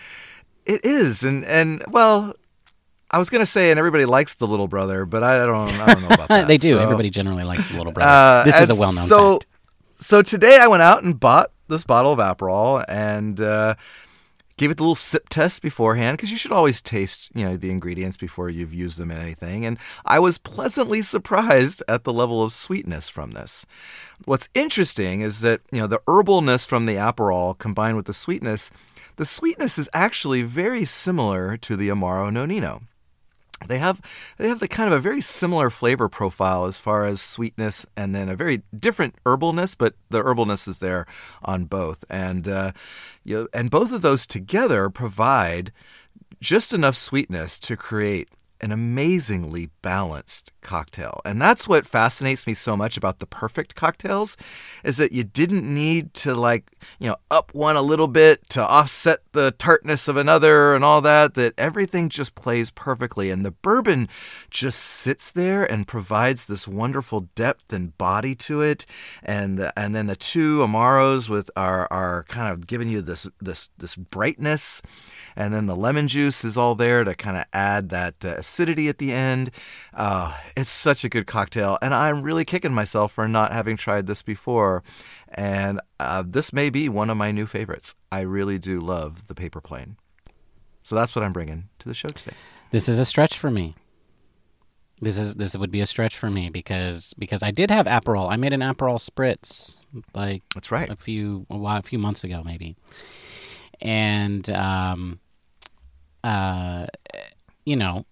It 0.64 0.84
is, 0.84 1.22
and 1.22 1.44
and 1.44 1.84
well, 1.88 2.34
I 3.08 3.18
was 3.18 3.30
gonna 3.30 3.46
say, 3.46 3.70
and 3.70 3.78
everybody 3.78 4.04
likes 4.04 4.34
the 4.34 4.48
little 4.48 4.66
brother, 4.66 5.04
but 5.04 5.22
I 5.22 5.38
don't, 5.46 5.70
I 5.70 5.94
don't 5.94 6.02
know 6.02 6.08
about 6.08 6.28
that. 6.34 6.48
they 6.48 6.56
do. 6.58 6.70
So, 6.74 6.78
Everybody 6.80 7.08
generally 7.08 7.44
likes 7.44 7.68
the 7.68 7.76
little 7.78 7.92
brother. 7.92 8.10
uh, 8.10 8.44
this 8.44 8.60
is 8.60 8.70
a 8.70 8.74
well-known 8.74 9.06
so, 9.06 9.32
fact. 9.34 9.46
So 10.00 10.22
today 10.22 10.58
I 10.60 10.66
went 10.66 10.82
out 10.82 11.04
and 11.04 11.18
bought 11.20 11.52
this 11.68 11.84
bottle 11.84 12.12
of 12.12 12.18
Aperol 12.18 12.84
and 12.88 13.40
uh, 13.40 13.76
gave 14.56 14.70
it 14.70 14.76
the 14.76 14.82
little 14.82 14.94
sip 14.94 15.28
test 15.28 15.62
beforehand 15.62 16.16
because 16.16 16.30
you 16.30 16.38
should 16.38 16.52
always 16.52 16.80
taste, 16.80 17.30
you 17.34 17.44
know, 17.44 17.56
the 17.56 17.70
ingredients 17.70 18.16
before 18.16 18.48
you've 18.48 18.72
used 18.72 18.98
them 18.98 19.10
in 19.10 19.18
anything. 19.18 19.66
And 19.66 19.78
I 20.04 20.18
was 20.18 20.38
pleasantly 20.38 21.02
surprised 21.02 21.82
at 21.88 22.04
the 22.04 22.12
level 22.12 22.42
of 22.42 22.52
sweetness 22.52 23.08
from 23.08 23.32
this. 23.32 23.66
What's 24.24 24.48
interesting 24.54 25.20
is 25.20 25.40
that 25.40 25.60
you 25.70 25.80
know 25.80 25.86
the 25.86 26.00
herbalness 26.06 26.66
from 26.66 26.86
the 26.86 26.94
Aperol 26.94 27.58
combined 27.58 27.96
with 27.96 28.06
the 28.06 28.14
sweetness. 28.14 28.70
The 29.16 29.26
sweetness 29.26 29.78
is 29.78 29.88
actually 29.92 30.42
very 30.42 30.84
similar 30.84 31.56
to 31.58 31.76
the 31.76 31.88
Amaro 31.88 32.30
Nonino 32.30 32.82
they 33.66 33.78
have 33.78 34.02
they 34.36 34.48
have 34.48 34.60
the 34.60 34.68
kind 34.68 34.92
of 34.92 34.92
a 34.92 35.00
very 35.00 35.20
similar 35.20 35.70
flavor 35.70 36.08
profile 36.08 36.66
as 36.66 36.78
far 36.78 37.04
as 37.04 37.22
sweetness 37.22 37.86
and 37.96 38.14
then 38.14 38.28
a 38.28 38.36
very 38.36 38.62
different 38.78 39.14
herbalness 39.24 39.76
but 39.76 39.94
the 40.10 40.22
herbalness 40.22 40.68
is 40.68 40.78
there 40.80 41.06
on 41.42 41.64
both. 41.64 42.04
And 42.10 42.46
uh, 42.48 42.72
you 43.24 43.36
know, 43.36 43.48
and 43.54 43.70
both 43.70 43.92
of 43.92 44.02
those 44.02 44.26
together 44.26 44.90
provide 44.90 45.72
just 46.40 46.74
enough 46.74 46.96
sweetness 46.96 47.58
to 47.60 47.76
create 47.76 48.28
an 48.60 48.72
amazingly 48.72 49.70
balanced 49.82 50.52
cocktail. 50.60 51.20
And 51.24 51.40
that's 51.40 51.68
what 51.68 51.86
fascinates 51.86 52.46
me 52.46 52.54
so 52.54 52.76
much 52.76 52.96
about 52.96 53.20
the 53.20 53.26
perfect 53.26 53.74
cocktails 53.74 54.36
is 54.82 54.96
that 54.96 55.12
you 55.12 55.22
didn't 55.22 55.62
need 55.62 56.12
to 56.14 56.34
like, 56.34 56.72
you 56.98 57.08
know, 57.08 57.16
up 57.30 57.54
one 57.54 57.76
a 57.76 57.82
little 57.82 58.08
bit 58.08 58.48
to 58.50 58.62
offset 58.62 59.20
the 59.32 59.52
tartness 59.52 60.08
of 60.08 60.16
another 60.16 60.74
and 60.74 60.84
all 60.84 61.00
that 61.02 61.34
that 61.34 61.54
everything 61.56 62.08
just 62.08 62.34
plays 62.34 62.70
perfectly. 62.72 63.30
And 63.30 63.46
the 63.46 63.52
bourbon 63.52 64.08
just 64.50 64.80
sits 64.80 65.30
there 65.30 65.64
and 65.64 65.86
provides 65.86 66.46
this 66.46 66.66
wonderful 66.66 67.28
depth 67.34 67.72
and 67.72 67.96
body 67.96 68.34
to 68.34 68.60
it. 68.60 68.86
And 69.22 69.70
and 69.76 69.94
then 69.94 70.06
the 70.06 70.16
two 70.16 70.60
amaros 70.60 71.28
with 71.28 71.48
are 71.56 71.86
are 71.92 72.24
kind 72.24 72.52
of 72.52 72.66
giving 72.66 72.88
you 72.88 73.02
this 73.02 73.28
this 73.40 73.70
this 73.78 73.94
brightness. 73.94 74.82
And 75.36 75.54
then 75.54 75.66
the 75.66 75.76
lemon 75.76 76.08
juice 76.08 76.44
is 76.44 76.56
all 76.56 76.74
there 76.74 77.04
to 77.04 77.14
kind 77.14 77.36
of 77.36 77.44
add 77.52 77.90
that 77.90 78.24
uh, 78.24 78.42
acidity 78.46 78.88
at 78.88 78.98
the 78.98 79.12
end. 79.12 79.50
Uh, 79.92 80.34
it's 80.56 80.70
such 80.70 81.04
a 81.04 81.08
good 81.08 81.26
cocktail, 81.26 81.78
and 81.82 81.94
I'm 81.94 82.22
really 82.22 82.44
kicking 82.44 82.72
myself 82.72 83.12
for 83.12 83.28
not 83.28 83.52
having 83.52 83.76
tried 83.76 84.06
this 84.06 84.22
before. 84.22 84.82
And 85.28 85.80
uh, 86.00 86.22
this 86.26 86.52
may 86.52 86.70
be 86.70 86.88
one 86.88 87.10
of 87.10 87.16
my 87.16 87.32
new 87.32 87.46
favorites. 87.46 87.94
I 88.10 88.20
really 88.20 88.58
do 88.58 88.80
love 88.80 89.26
the 89.26 89.34
paper 89.34 89.60
plane. 89.60 89.96
So 90.82 90.94
that's 90.94 91.16
what 91.16 91.24
I'm 91.24 91.32
bringing 91.32 91.68
to 91.80 91.88
the 91.88 91.94
show 91.94 92.08
today. 92.08 92.36
This 92.70 92.88
is 92.88 92.98
a 92.98 93.04
stretch 93.04 93.38
for 93.38 93.50
me. 93.50 93.74
This 95.00 95.18
is 95.18 95.34
this 95.34 95.56
would 95.56 95.70
be 95.70 95.80
a 95.82 95.86
stretch 95.86 96.16
for 96.16 96.30
me 96.30 96.48
because 96.48 97.12
because 97.18 97.42
I 97.42 97.50
did 97.50 97.70
have 97.70 97.86
Aperol. 97.86 98.30
I 98.30 98.36
made 98.36 98.54
an 98.54 98.60
Aperol 98.60 98.98
spritz 98.98 99.76
like 100.14 100.42
That's 100.54 100.70
right. 100.70 100.88
a 100.88 100.96
few 100.96 101.44
a, 101.50 101.58
while, 101.58 101.78
a 101.78 101.82
few 101.82 101.98
months 101.98 102.24
ago 102.24 102.42
maybe, 102.42 102.76
and 103.82 104.48
um, 104.48 105.20
uh, 106.24 106.86
you 107.66 107.76
know, 107.76 108.06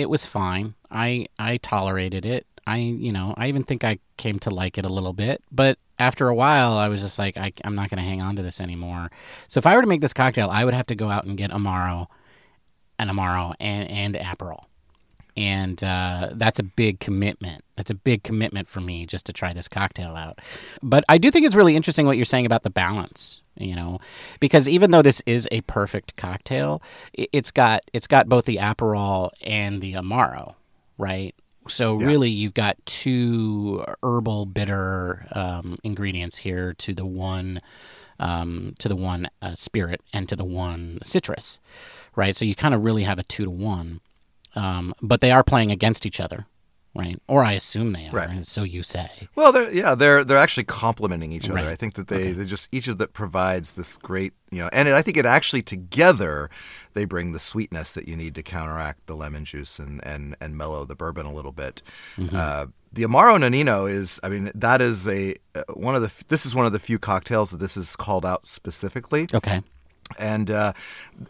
it 0.00 0.08
was 0.08 0.26
fine. 0.26 0.74
I 0.90 1.26
I 1.38 1.58
tolerated 1.58 2.24
it. 2.24 2.46
I 2.66 2.78
you 2.78 3.12
know 3.12 3.34
I 3.36 3.48
even 3.48 3.62
think 3.62 3.84
I 3.84 3.98
came 4.16 4.38
to 4.40 4.50
like 4.50 4.78
it 4.78 4.84
a 4.84 4.92
little 4.92 5.12
bit, 5.12 5.42
but 5.50 5.78
after 5.98 6.28
a 6.28 6.34
while 6.34 6.72
I 6.72 6.88
was 6.88 7.00
just 7.00 7.18
like 7.18 7.36
I, 7.36 7.52
I'm 7.64 7.74
not 7.74 7.90
going 7.90 7.98
to 8.02 8.08
hang 8.08 8.22
on 8.22 8.36
to 8.36 8.42
this 8.42 8.60
anymore. 8.60 9.10
So 9.48 9.58
if 9.58 9.66
I 9.66 9.74
were 9.74 9.82
to 9.82 9.88
make 9.88 10.00
this 10.00 10.12
cocktail, 10.12 10.50
I 10.50 10.64
would 10.64 10.74
have 10.74 10.86
to 10.86 10.94
go 10.94 11.10
out 11.10 11.24
and 11.24 11.36
get 11.36 11.50
Amaro, 11.50 12.06
an 12.98 13.08
Amaro, 13.08 13.54
and 13.60 13.90
and 13.90 14.14
Aperol 14.14 14.64
and 15.38 15.84
uh, 15.84 16.30
that's 16.34 16.58
a 16.58 16.64
big 16.64 16.98
commitment. 16.98 17.62
That's 17.76 17.92
a 17.92 17.94
big 17.94 18.24
commitment 18.24 18.68
for 18.68 18.80
me 18.80 19.06
just 19.06 19.24
to 19.26 19.32
try 19.32 19.52
this 19.52 19.68
cocktail 19.68 20.16
out. 20.16 20.40
But 20.82 21.04
I 21.08 21.16
do 21.16 21.30
think 21.30 21.46
it's 21.46 21.54
really 21.54 21.76
interesting 21.76 22.06
what 22.06 22.16
you're 22.16 22.24
saying 22.24 22.44
about 22.44 22.64
the 22.64 22.70
balance. 22.70 23.40
You 23.56 23.74
know, 23.76 24.00
because 24.40 24.68
even 24.68 24.90
though 24.92 25.02
this 25.02 25.20
is 25.26 25.48
a 25.52 25.60
perfect 25.62 26.16
cocktail, 26.16 26.82
it's 27.12 27.50
got 27.52 27.82
it's 27.92 28.06
got 28.08 28.28
both 28.28 28.44
the 28.46 28.56
Aperol 28.56 29.30
and 29.44 29.80
the 29.80 29.94
Amaro, 29.94 30.54
right? 30.96 31.34
So 31.68 31.98
Yeah. 31.98 32.06
really, 32.06 32.30
you've 32.30 32.54
got 32.54 32.76
two 32.86 33.84
herbal 34.02 34.46
bitter 34.46 35.26
um, 35.32 35.78
ingredients 35.84 36.36
here 36.38 36.72
to 36.74 36.94
the 36.94 37.06
one 37.06 37.60
um, 38.20 38.74
to 38.80 38.88
the 38.88 38.96
one 38.96 39.28
uh, 39.42 39.54
spirit 39.54 40.00
and 40.12 40.28
to 40.28 40.36
the 40.36 40.44
one 40.44 40.98
citrus, 41.04 41.60
right? 42.16 42.34
So 42.34 42.44
you 42.44 42.54
kind 42.56 42.74
of 42.74 42.82
really 42.84 43.04
have 43.04 43.18
a 43.20 43.24
two 43.24 43.44
to 43.44 43.50
one 43.50 44.00
um, 44.54 44.94
but 45.02 45.20
they 45.20 45.30
are 45.30 45.44
playing 45.44 45.70
against 45.70 46.06
each 46.06 46.20
other, 46.20 46.46
right? 46.94 47.20
Or 47.28 47.44
I 47.44 47.52
assume 47.52 47.92
they 47.92 48.08
are. 48.08 48.12
Right. 48.12 48.46
So 48.46 48.62
you 48.62 48.82
say. 48.82 49.10
Well, 49.34 49.52
they're 49.52 49.72
yeah, 49.72 49.94
they're 49.94 50.24
they're 50.24 50.38
actually 50.38 50.64
complementing 50.64 51.32
each 51.32 51.48
other. 51.48 51.56
Right. 51.56 51.66
I 51.66 51.76
think 51.76 51.94
that 51.94 52.08
they, 52.08 52.32
they 52.32 52.44
just 52.44 52.68
each 52.72 52.88
of 52.88 52.98
that 52.98 53.12
provides 53.12 53.74
this 53.74 53.96
great 53.96 54.32
you 54.50 54.60
know, 54.60 54.70
and 54.72 54.88
it, 54.88 54.94
I 54.94 55.02
think 55.02 55.16
it 55.16 55.26
actually 55.26 55.62
together 55.62 56.48
they 56.94 57.04
bring 57.04 57.32
the 57.32 57.38
sweetness 57.38 57.92
that 57.94 58.08
you 58.08 58.16
need 58.16 58.34
to 58.34 58.42
counteract 58.42 59.06
the 59.06 59.14
lemon 59.14 59.44
juice 59.44 59.78
and 59.78 60.04
and 60.04 60.36
and 60.40 60.56
mellow 60.56 60.84
the 60.84 60.96
bourbon 60.96 61.26
a 61.26 61.32
little 61.32 61.52
bit. 61.52 61.82
Uh, 62.32 62.66
the 62.92 63.02
Amaro 63.02 63.36
Nonino 63.38 63.90
is, 63.90 64.18
I 64.22 64.28
mean, 64.28 64.50
that 64.54 64.80
is 64.80 65.06
a 65.06 65.34
uh, 65.54 65.64
one 65.74 65.94
of 65.94 66.02
the 66.02 66.10
this 66.28 66.46
is 66.46 66.54
one 66.54 66.66
of 66.66 66.72
the 66.72 66.78
few 66.78 66.98
cocktails 66.98 67.50
that 67.50 67.58
this 67.58 67.76
is 67.76 67.96
called 67.96 68.24
out 68.24 68.46
specifically. 68.46 69.26
Okay. 69.32 69.62
And 70.18 70.50
uh, 70.50 70.72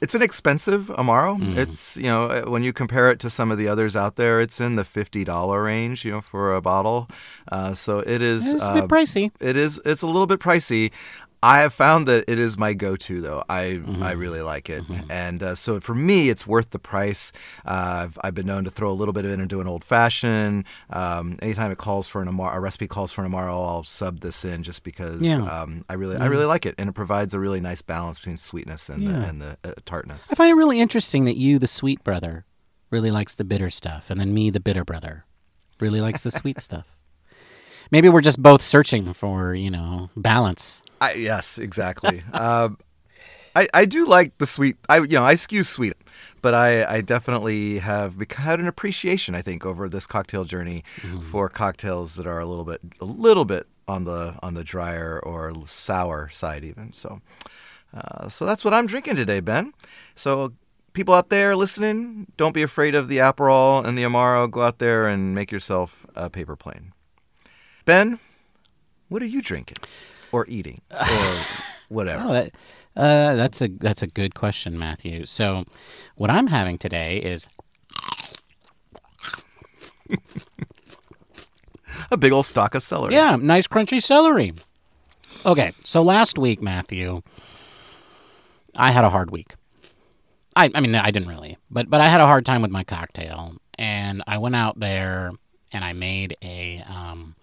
it's 0.01 0.15
an 0.15 0.23
expensive 0.23 0.89
amaro. 0.89 1.39
Mm. 1.41 1.57
It's 1.57 1.97
you 1.97 2.05
know 2.05 2.27
uh, 2.27 2.43
when 2.51 2.63
you 2.63 2.73
compare 2.73 3.11
it 3.11 3.19
to 3.21 3.31
some 3.31 3.51
of 3.51 3.59
the 3.59 3.69
others 3.69 3.97
out 3.97 4.17
there, 4.17 4.41
it's 4.41 4.61
in 4.61 4.77
the 4.77 4.85
fifty 4.85 5.25
dollar 5.25 5.63
range, 5.63 6.05
you 6.05 6.11
know, 6.11 6.21
for 6.21 6.55
a 6.55 6.61
bottle. 6.61 7.09
Uh, 7.51 7.75
so 7.75 8.01
it 8.01 8.23
is. 8.23 8.47
It's 8.47 8.63
a 8.63 8.71
uh, 8.71 8.81
bit 8.81 8.89
pricey. 8.89 9.33
it 9.41 9.57
is. 9.57 9.81
It's 9.85 10.03
a 10.03 10.07
little 10.07 10.27
bit 10.27 10.41
pricey. 10.41 10.93
I 11.41 11.61
have 11.61 11.73
found 11.73 12.09
that 12.09 12.25
it 12.27 12.39
is 12.39 12.59
my 12.59 12.73
go-to, 12.75 13.21
though. 13.21 13.45
I 13.49 13.63
Mm-hmm. 13.79 14.03
I 14.03 14.13
really 14.13 14.43
like 14.43 14.69
it, 14.69 14.83
and 15.09 15.43
uh, 15.43 15.55
so 15.55 15.79
for 15.81 15.95
me, 15.95 16.29
it's 16.31 16.47
worth 16.47 16.71
the 16.71 16.79
price. 16.79 17.31
Uh, 17.65 18.07
I've, 18.09 18.19
I've 18.25 18.35
been 18.35 18.47
known 18.47 18.65
to 18.65 18.71
throw 18.71 18.91
a 18.91 18.93
little 18.93 19.13
bit 19.13 19.25
of 19.25 19.31
it 19.31 19.39
into 19.41 19.61
an 19.61 19.69
old 19.69 19.85
fashioned. 19.85 20.65
Um, 20.91 21.37
anytime 21.41 21.71
it 21.71 21.79
calls 21.79 22.09
for 22.09 22.21
an 22.23 22.29
amaro, 22.29 22.55
a 22.55 22.61
recipe 22.61 22.89
calls 22.89 23.13
for 23.13 23.25
an 23.25 23.31
amaro, 23.31 23.53
I'll 23.69 23.85
sub 23.85 24.21
this 24.21 24.45
in 24.45 24.63
just 24.65 24.83
because 24.83 25.21
Yeah. 25.21 25.43
um, 25.43 25.85
I 25.89 25.95
really 25.95 26.17
I 26.17 26.27
really 26.27 26.45
like 26.45 26.67
it, 26.67 26.75
and 26.77 26.89
it 26.89 26.93
provides 26.93 27.35
a 27.35 27.39
really 27.39 27.61
nice 27.61 27.83
balance 27.83 28.19
between 28.19 28.37
sweetness 28.37 28.89
and 28.89 29.03
Yeah. 29.03 29.13
the, 29.13 29.23
and 29.29 29.43
the 29.43 29.59
uh, 29.65 29.73
tartness. 29.85 30.33
I 30.33 30.35
find 30.35 30.51
it 30.51 30.55
really 30.55 30.81
interesting 30.81 31.25
that 31.27 31.37
you, 31.37 31.59
the 31.61 31.69
sweet 31.69 32.03
brother, 32.03 32.45
really 32.91 33.11
likes 33.13 33.35
the 33.37 33.45
bitter 33.45 33.71
stuff, 33.71 34.11
and 34.11 34.21
then 34.21 34.35
me, 34.35 34.51
the 34.51 34.61
bitter 34.61 34.85
brother, 34.85 35.25
really 35.79 36.01
likes 36.01 36.25
the 36.25 36.31
sweet 36.33 36.59
stuff. 36.69 36.98
Maybe 37.91 38.09
we're 38.09 38.21
just 38.21 38.43
both 38.43 38.63
searching 38.63 39.13
for, 39.13 39.55
you 39.55 39.71
know, 39.71 40.11
balance. 40.17 40.83
I, 41.01 41.15
yes, 41.15 41.59
exactly. 41.59 42.23
um, 42.33 42.79
I 43.59 43.69
I 43.75 43.85
do 43.85 44.07
like 44.07 44.37
the 44.39 44.47
sweet. 44.47 44.77
I 44.89 44.99
you 44.99 45.19
know 45.19 45.25
I 45.25 45.35
skew 45.35 45.65
sweet, 45.65 45.95
but 46.43 46.55
I 46.55 46.85
I 46.85 47.01
definitely 47.01 47.79
have 47.79 48.17
had 48.31 48.61
an 48.61 48.69
appreciation. 48.69 49.35
I 49.35 49.43
think 49.43 49.67
over 49.67 49.89
this 49.89 50.07
cocktail 50.07 50.45
journey 50.45 50.85
for 51.23 51.49
cocktails 51.49 52.15
that 52.17 52.27
are 52.27 52.39
a 52.39 52.47
little 52.47 52.65
bit 52.65 52.81
a 53.01 53.05
little 53.05 53.45
bit 53.45 53.67
on 53.89 54.05
the 54.05 54.37
on 54.43 54.55
the 54.55 54.65
drier 54.65 55.19
or 55.21 55.53
sour 55.67 56.29
side 56.31 56.65
even. 56.65 56.93
So 56.93 57.21
uh, 57.93 58.29
so 58.29 58.45
that's 58.47 58.65
what 58.65 58.75
I'm 58.75 58.87
drinking 58.87 59.17
today, 59.17 59.41
Ben. 59.41 59.73
So. 60.15 60.53
People 60.95 61.15
out 61.15 61.29
there 61.29 61.55
listening, 61.55 62.27
don't 62.37 62.55
be 62.55 62.63
afraid 62.63 62.97
of 62.97 63.07
the 63.07 63.19
Aperol 63.19 63.87
and 63.87 63.97
the 63.97 64.03
Amaro. 64.03 64.51
Go 64.51 64.63
out 64.63 64.79
there 64.79 65.07
and 65.07 65.33
make 65.33 65.53
yourself 65.53 66.05
a 66.17 66.29
paper 66.29 66.57
plane. 66.57 66.93
Ben, 67.89 68.21
what 69.09 69.23
are 69.23 69.27
you 69.27 69.41
drinking 69.41 69.79
or 70.31 70.45
eating 70.47 70.79
or 70.93 71.35
whatever? 71.89 72.23
Oh, 72.23 72.33
that, 72.35 72.53
uh, 72.95 73.35
that's 73.35 73.63
a 73.63 73.69
that's 73.69 74.03
a 74.03 74.07
good 74.07 74.35
question, 74.35 74.79
Matthew. 74.79 75.25
So, 75.25 75.65
what 76.17 76.29
I'm 76.29 76.49
having 76.49 76.77
today 76.77 77.17
is 77.17 77.49
A 82.11 82.19
big 82.19 82.31
old 82.31 82.45
stock 82.45 82.75
of 82.75 82.83
celery. 82.83 83.15
yeah, 83.15 83.37
nice 83.37 83.67
crunchy 83.67 84.03
celery. 84.03 84.53
Okay, 85.47 85.73
so 85.83 86.03
last 86.03 86.39
week, 86.39 86.61
Matthew, 86.61 87.23
I 88.77 88.91
had 88.91 89.05
a 89.05 89.11
hard 89.11 89.31
week. 89.31 89.55
I 90.55 90.71
I 90.75 90.81
mean, 90.81 90.95
I 90.95 91.11
didn't 91.11 91.31
really, 91.31 91.57
but 91.71 91.89
but 91.89 92.03
I 92.03 92.09
had 92.09 92.21
a 92.21 92.27
hard 92.27 92.45
time 92.45 92.61
with 92.61 92.71
my 92.71 92.85
cocktail, 92.85 93.55
and 93.79 94.23
I 94.27 94.37
went 94.37 94.57
out 94.57 94.79
there 94.79 95.33
and 95.73 95.83
I 95.83 95.95
made 95.95 96.35
a 96.43 96.85
um, 96.87 97.35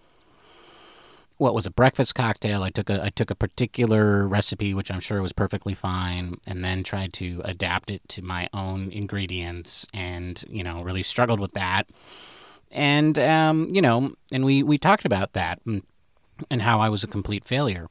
what 1.38 1.54
was 1.54 1.66
a 1.66 1.72
breakfast 1.72 2.16
cocktail. 2.16 2.64
I 2.64 2.70
took 2.70 2.90
a 2.90 3.04
I 3.04 3.10
took 3.10 3.30
a 3.30 3.36
particular 3.36 4.28
recipe, 4.28 4.74
which 4.74 4.92
I'm 4.92 5.00
sure 5.00 5.22
was 5.22 5.34
perfectly 5.34 5.74
fine, 5.74 6.40
and 6.48 6.64
then 6.64 6.84
tried 6.84 7.14
to 7.14 7.42
adapt 7.44 7.92
it 7.92 8.08
to 8.10 8.22
my 8.22 8.50
own 8.54 8.92
ingredients, 8.92 9.86
and 9.94 10.44
you 10.50 10.64
know, 10.64 10.82
really 10.82 11.04
struggled 11.04 11.40
with 11.40 11.54
that. 11.54 11.88
And 12.72 13.20
um, 13.20 13.68
you 13.72 13.82
know, 13.82 14.14
and 14.32 14.46
we 14.46 14.64
we 14.64 14.78
talked 14.78 15.06
about 15.06 15.34
that 15.34 15.60
and, 15.66 15.84
and 16.50 16.62
how 16.62 16.80
I 16.80 16.90
was 16.90 17.04
a 17.04 17.08
complete 17.08 17.46
failure. 17.46 17.88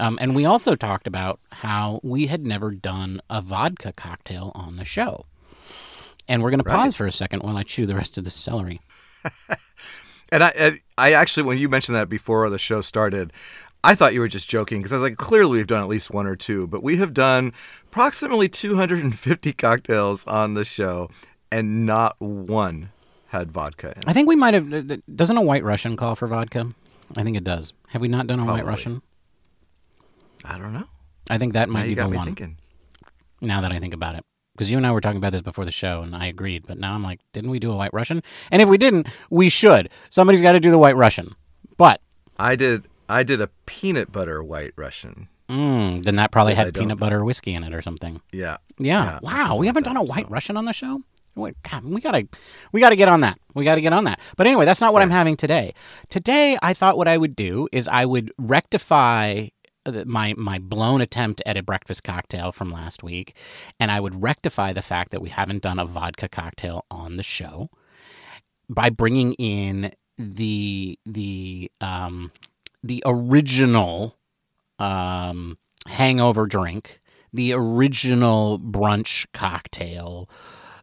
Um, 0.00 0.18
and 0.20 0.34
we 0.34 0.44
also 0.44 0.74
talked 0.74 1.06
about 1.06 1.38
how 1.52 2.00
we 2.02 2.26
had 2.26 2.46
never 2.46 2.72
done 2.72 3.20
a 3.30 3.40
vodka 3.40 3.92
cocktail 3.92 4.50
on 4.54 4.76
the 4.76 4.84
show. 4.84 5.24
And 6.26 6.42
we're 6.42 6.50
going 6.50 6.58
to 6.58 6.64
pause 6.64 6.96
for 6.96 7.06
a 7.06 7.12
second 7.12 7.42
while 7.42 7.56
I 7.56 7.62
chew 7.62 7.86
the 7.86 7.94
rest 7.94 8.18
of 8.18 8.24
the 8.24 8.30
celery. 8.30 8.80
And 10.32 10.42
I, 10.42 10.80
I 10.98 11.12
actually, 11.12 11.42
when 11.44 11.58
you 11.58 11.68
mentioned 11.68 11.96
that 11.96 12.08
before 12.08 12.48
the 12.50 12.58
show 12.58 12.80
started, 12.80 13.32
I 13.82 13.94
thought 13.94 14.14
you 14.14 14.20
were 14.20 14.28
just 14.28 14.48
joking 14.48 14.78
because 14.78 14.92
I 14.92 14.96
was 14.96 15.02
like, 15.02 15.18
clearly 15.18 15.58
we've 15.58 15.66
done 15.66 15.82
at 15.82 15.88
least 15.88 16.10
one 16.10 16.26
or 16.26 16.36
two, 16.36 16.66
but 16.66 16.82
we 16.82 16.96
have 16.96 17.12
done 17.12 17.52
approximately 17.88 18.48
250 18.48 19.52
cocktails 19.58 20.26
on 20.26 20.54
the 20.54 20.64
show, 20.64 21.10
and 21.52 21.84
not 21.86 22.16
one 22.20 22.90
had 23.28 23.52
vodka 23.52 23.88
in 23.92 23.98
it. 23.98 24.04
I 24.06 24.12
think 24.12 24.26
we 24.28 24.36
might 24.36 24.54
have. 24.54 25.02
Doesn't 25.14 25.36
a 25.36 25.42
White 25.42 25.64
Russian 25.64 25.96
call 25.96 26.14
for 26.14 26.26
vodka? 26.26 26.72
I 27.16 27.22
think 27.22 27.36
it 27.36 27.44
does. 27.44 27.72
Have 27.88 28.00
we 28.00 28.08
not 28.08 28.26
done 28.26 28.40
a 28.40 28.44
White 28.46 28.64
Russian? 28.64 29.02
I 30.44 30.58
don't 30.58 30.72
know. 30.72 30.84
I 31.30 31.38
think 31.38 31.52
that 31.54 31.68
Now 31.68 31.74
might 31.74 31.84
you 31.84 31.90
be 31.90 31.94
got 31.96 32.04
the 32.06 32.10
me 32.10 32.16
one. 32.16 32.26
thinking. 32.26 32.56
Now 33.40 33.60
that 33.60 33.72
I 33.72 33.78
think 33.78 33.92
about 33.94 34.14
it, 34.14 34.24
because 34.54 34.70
you 34.70 34.76
and 34.76 34.86
I 34.86 34.92
were 34.92 35.00
talking 35.00 35.18
about 35.18 35.32
this 35.32 35.42
before 35.42 35.64
the 35.64 35.70
show, 35.72 36.02
and 36.02 36.14
I 36.14 36.26
agreed. 36.26 36.66
But 36.66 36.78
now 36.78 36.94
I'm 36.94 37.02
like, 37.02 37.20
didn't 37.32 37.50
we 37.50 37.58
do 37.58 37.72
a 37.72 37.76
White 37.76 37.92
Russian? 37.92 38.22
And 38.50 38.62
if 38.62 38.68
we 38.68 38.78
didn't, 38.78 39.08
we 39.30 39.48
should. 39.48 39.90
Somebody's 40.10 40.42
got 40.42 40.52
to 40.52 40.60
do 40.60 40.70
the 40.70 40.78
White 40.78 40.96
Russian. 40.96 41.34
But 41.76 42.00
I 42.38 42.56
did. 42.56 42.84
I 43.08 43.22
did 43.22 43.40
a 43.40 43.48
peanut 43.66 44.10
butter 44.12 44.42
white 44.42 44.72
Russian. 44.76 45.28
mm, 45.50 46.02
then 46.04 46.16
that 46.16 46.30
probably 46.30 46.54
Yeah, 46.54 46.62
I 46.62 46.64
had 46.66 46.74
peanut 46.74 46.98
butter 46.98 47.22
whiskey 47.24 47.52
in 47.54 47.62
it 47.64 47.74
or 47.74 47.82
something. 47.82 48.20
Yeah. 48.32 48.56
Yeah. 48.78 49.04
Yeah, 49.04 49.18
wow. 49.22 49.56
We 49.56 49.66
haven't 49.66 49.84
that, 49.84 49.90
done 49.90 49.96
a 49.98 50.02
White 50.02 50.26
so. 50.26 50.30
Russian 50.30 50.56
on 50.56 50.64
the 50.64 50.72
show. 50.72 51.02
Wait, 51.36 51.56
God, 51.68 51.84
we 51.84 52.00
gotta, 52.00 52.28
we 52.70 52.80
gotta 52.80 52.94
get 52.96 53.08
on 53.08 53.20
that. 53.22 53.38
We 53.54 53.64
gotta 53.64 53.80
get 53.80 53.92
on 53.92 54.04
that. 54.04 54.20
But 54.36 54.46
anyway, 54.46 54.64
that's 54.64 54.80
not 54.80 54.92
what 54.92 55.02
I'm 55.02 55.10
having 55.10 55.36
today. 55.36 55.74
Today, 56.08 56.56
I 56.62 56.74
thought 56.74 56.96
what 56.96 57.08
I 57.08 57.18
would 57.18 57.34
do 57.34 57.68
is 57.72 57.88
I 57.88 58.06
would 58.06 58.32
rectify 58.38 59.48
my 60.06 60.34
my 60.36 60.58
blown 60.58 61.00
attempt 61.00 61.42
at 61.46 61.56
a 61.56 61.62
breakfast 61.62 62.04
cocktail 62.04 62.52
from 62.52 62.70
last 62.70 63.02
week, 63.02 63.36
and 63.80 63.90
I 63.90 64.00
would 64.00 64.22
rectify 64.22 64.72
the 64.72 64.82
fact 64.82 65.10
that 65.12 65.22
we 65.22 65.30
haven't 65.30 65.62
done 65.62 65.78
a 65.78 65.86
vodka 65.86 66.28
cocktail 66.28 66.84
on 66.90 67.16
the 67.16 67.22
show 67.22 67.70
by 68.68 68.90
bringing 68.90 69.34
in 69.34 69.92
the 70.18 70.98
the 71.06 71.70
um 71.80 72.32
the 72.82 73.02
original 73.06 74.16
um 74.78 75.58
hangover 75.88 76.46
drink, 76.46 77.00
the 77.32 77.52
original 77.52 78.58
brunch 78.58 79.26
cocktail, 79.34 80.28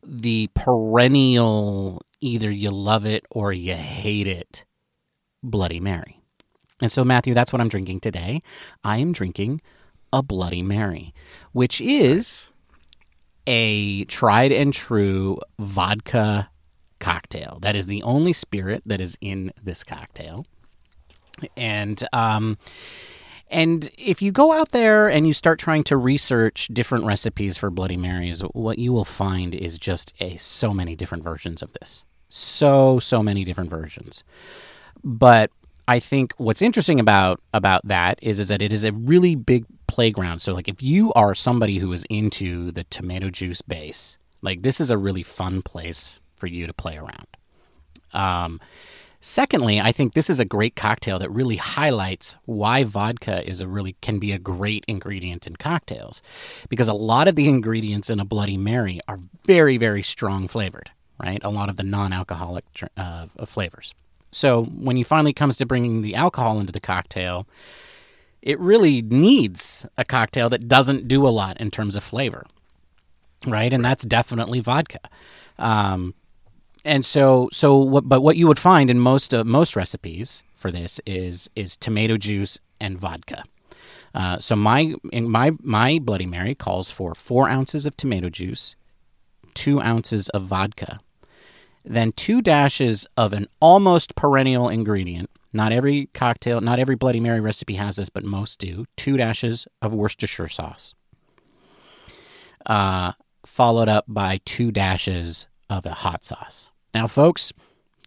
the 0.04 0.50
perennial 0.56 2.02
either 2.22 2.52
you 2.52 2.72
love 2.72 3.06
it 3.06 3.26
or 3.32 3.52
you 3.54 3.76
hate 3.76 4.28
it 4.28 4.66
Bloody 5.44 5.80
Mary. 5.80 6.21
And 6.82 6.92
so, 6.92 7.06
Matthew, 7.06 7.34
that's 7.34 7.54
what 7.54 7.62
I'm 7.62 7.70
drinking 7.70 8.00
today. 8.00 8.42
I 8.84 8.98
am 8.98 9.12
drinking 9.12 9.62
a 10.12 10.22
Bloody 10.22 10.62
Mary, 10.64 11.14
which 11.54 11.80
is 11.80 12.50
a 13.48 14.04
tried 14.06 14.52
and 14.52 14.74
true 14.74 15.40
vodka 15.60 16.50
cocktail. 17.00 17.60
That 17.62 17.76
is 17.76 17.88
the 17.88 18.04
only 18.04 18.34
spirit 18.34 18.84
that 18.86 19.02
is 19.02 19.18
in 19.22 19.52
this 19.64 19.84
cocktail. 19.84 20.46
And 21.58 22.04
um, 22.14 22.58
and 23.50 23.90
if 23.98 24.22
you 24.22 24.32
go 24.32 24.54
out 24.54 24.72
there 24.72 25.10
and 25.10 25.28
you 25.28 25.34
start 25.34 25.60
trying 25.60 25.84
to 25.86 25.98
research 25.98 26.70
different 26.72 27.06
recipes 27.06 27.58
for 27.58 27.70
Bloody 27.70 27.98
Marys, 27.98 28.40
what 28.54 28.80
you 28.80 28.94
will 28.94 29.06
find 29.06 29.54
is 29.54 29.78
just 29.78 30.14
a 30.22 30.38
so 30.38 30.74
many 30.74 30.96
different 30.96 31.24
versions 31.24 31.62
of 31.62 31.74
this. 31.74 32.04
So 32.30 33.00
so 33.00 33.22
many 33.22 33.44
different 33.44 33.70
versions. 33.70 34.24
But 35.04 35.52
I 35.88 36.00
think 36.00 36.34
what's 36.38 36.62
interesting 36.62 37.00
about 37.00 37.42
about 37.54 37.88
that 37.88 38.20
is 38.22 38.40
is 38.40 38.48
that 38.48 38.62
it 38.62 38.72
is 38.72 38.84
a 38.84 38.92
really 38.94 39.36
big 39.36 39.66
playground. 39.88 40.40
So 40.40 40.54
like 40.54 40.68
if 40.68 40.82
you 40.82 41.12
are 41.14 41.36
somebody 41.36 41.80
who 41.80 41.92
is 41.94 42.06
into 42.10 42.72
the 42.72 42.84
tomato 42.86 43.30
juice 43.30 43.62
base, 43.62 44.18
like 44.42 44.62
this 44.62 44.80
is 44.80 44.90
a 44.90 44.98
really 44.98 45.24
fun 45.24 45.62
place 45.62 46.20
for 46.36 46.48
you 46.48 46.66
to 46.68 46.74
play 46.74 46.98
around. 46.98 47.28
Um, 48.14 48.60
secondly, 49.20 49.82
I 49.82 49.92
think 49.92 50.14
this 50.14 50.30
is 50.30 50.40
a 50.40 50.46
great 50.46 50.76
cocktail 50.76 51.20
that 51.20 51.32
really 51.32 51.58
highlights 51.58 52.38
why 52.46 52.84
vodka 52.84 53.48
is 53.50 53.62
a 53.62 53.68
really 53.68 53.96
can 54.02 54.20
be 54.20 54.32
a 54.32 54.40
great 54.40 54.86
ingredient 54.88 55.46
in 55.48 55.56
cocktails, 55.56 56.22
because 56.70 56.88
a 56.88 56.94
lot 56.94 57.28
of 57.28 57.36
the 57.36 57.48
ingredients 57.48 58.10
in 58.10 58.20
a 58.20 58.26
Bloody 58.26 58.58
Mary 58.58 59.00
are 59.08 59.20
very 59.46 59.78
very 59.78 60.04
strong 60.04 60.48
flavored. 60.48 60.90
Right, 61.24 61.44
a 61.44 61.52
lot 61.52 61.70
of 61.70 61.76
the 61.76 61.84
non-alcoholic 61.84 62.66
uh, 62.98 63.28
flavors. 63.46 63.94
So 64.32 64.64
when 64.64 64.96
he 64.96 65.04
finally 65.04 65.34
comes 65.34 65.58
to 65.58 65.66
bringing 65.66 66.02
the 66.02 66.16
alcohol 66.16 66.60
into 66.60 66.72
the 66.72 66.80
cocktail, 66.80 67.48
it 68.42 68.60
really 68.60 69.02
needs 69.02 69.86
a 69.98 70.06
cocktail 70.06 70.50
that 70.50 70.68
doesn't 70.68 71.08
do 71.08 71.28
a 71.28 71.30
lot 71.30 71.60
in 71.60 71.70
terms 71.70 71.96
of 71.96 72.04
flavor, 72.04 72.46
right? 73.46 73.72
And 73.72 73.84
that's 73.84 74.04
definitely 74.04 74.60
vodka. 74.60 75.00
Um, 75.60 76.16
and 76.84 77.06
so, 77.06 77.50
so 77.54 77.78
what? 77.78 78.10
But 78.10 78.22
what 78.22 78.38
you 78.38 78.48
would 78.48 78.58
find 78.58 78.90
in 78.90 79.00
most 79.00 79.34
uh, 79.34 79.44
most 79.44 79.76
recipes 79.76 80.42
for 80.56 80.72
this 80.72 81.00
is 81.06 81.50
is 81.56 81.78
tomato 81.78 82.18
juice 82.18 82.60
and 82.80 82.98
vodka. 82.98 83.44
Uh, 84.16 84.40
so 84.40 84.56
my 84.56 84.96
my 85.12 85.52
my 85.62 86.00
Bloody 86.00 86.26
Mary 86.26 86.56
calls 86.56 86.90
for 86.92 87.14
four 87.14 87.50
ounces 87.50 87.86
of 87.86 87.96
tomato 87.98 88.30
juice, 88.30 88.76
two 89.54 89.80
ounces 89.80 90.30
of 90.30 90.44
vodka, 90.44 91.00
then 91.84 92.12
two 92.14 92.42
dashes 92.42 93.06
of 93.18 93.34
an 93.34 93.48
almost 93.60 94.16
perennial 94.16 94.70
ingredient. 94.70 95.30
Not 95.54 95.72
every 95.72 96.08
cocktail, 96.14 96.62
not 96.62 96.80
every 96.80 96.96
Bloody 96.96 97.20
Mary 97.20 97.42
recipe 97.42 97.76
has 97.76 97.98
this, 97.98 98.10
but 98.10 98.24
most 98.24 98.60
do. 98.60 98.86
Two 98.96 99.18
dashes 99.18 99.68
of 99.82 99.94
Worcestershire 99.94 100.48
sauce. 100.50 100.94
uh, 102.66 103.14
followed 103.46 103.90
up 103.90 104.06
by 104.08 104.40
two 104.46 104.72
dashes 104.72 105.48
of 105.70 105.86
a 105.86 105.92
hot 105.92 106.24
sauce. 106.24 106.72
Now, 106.94 107.08
folks, 107.08 107.54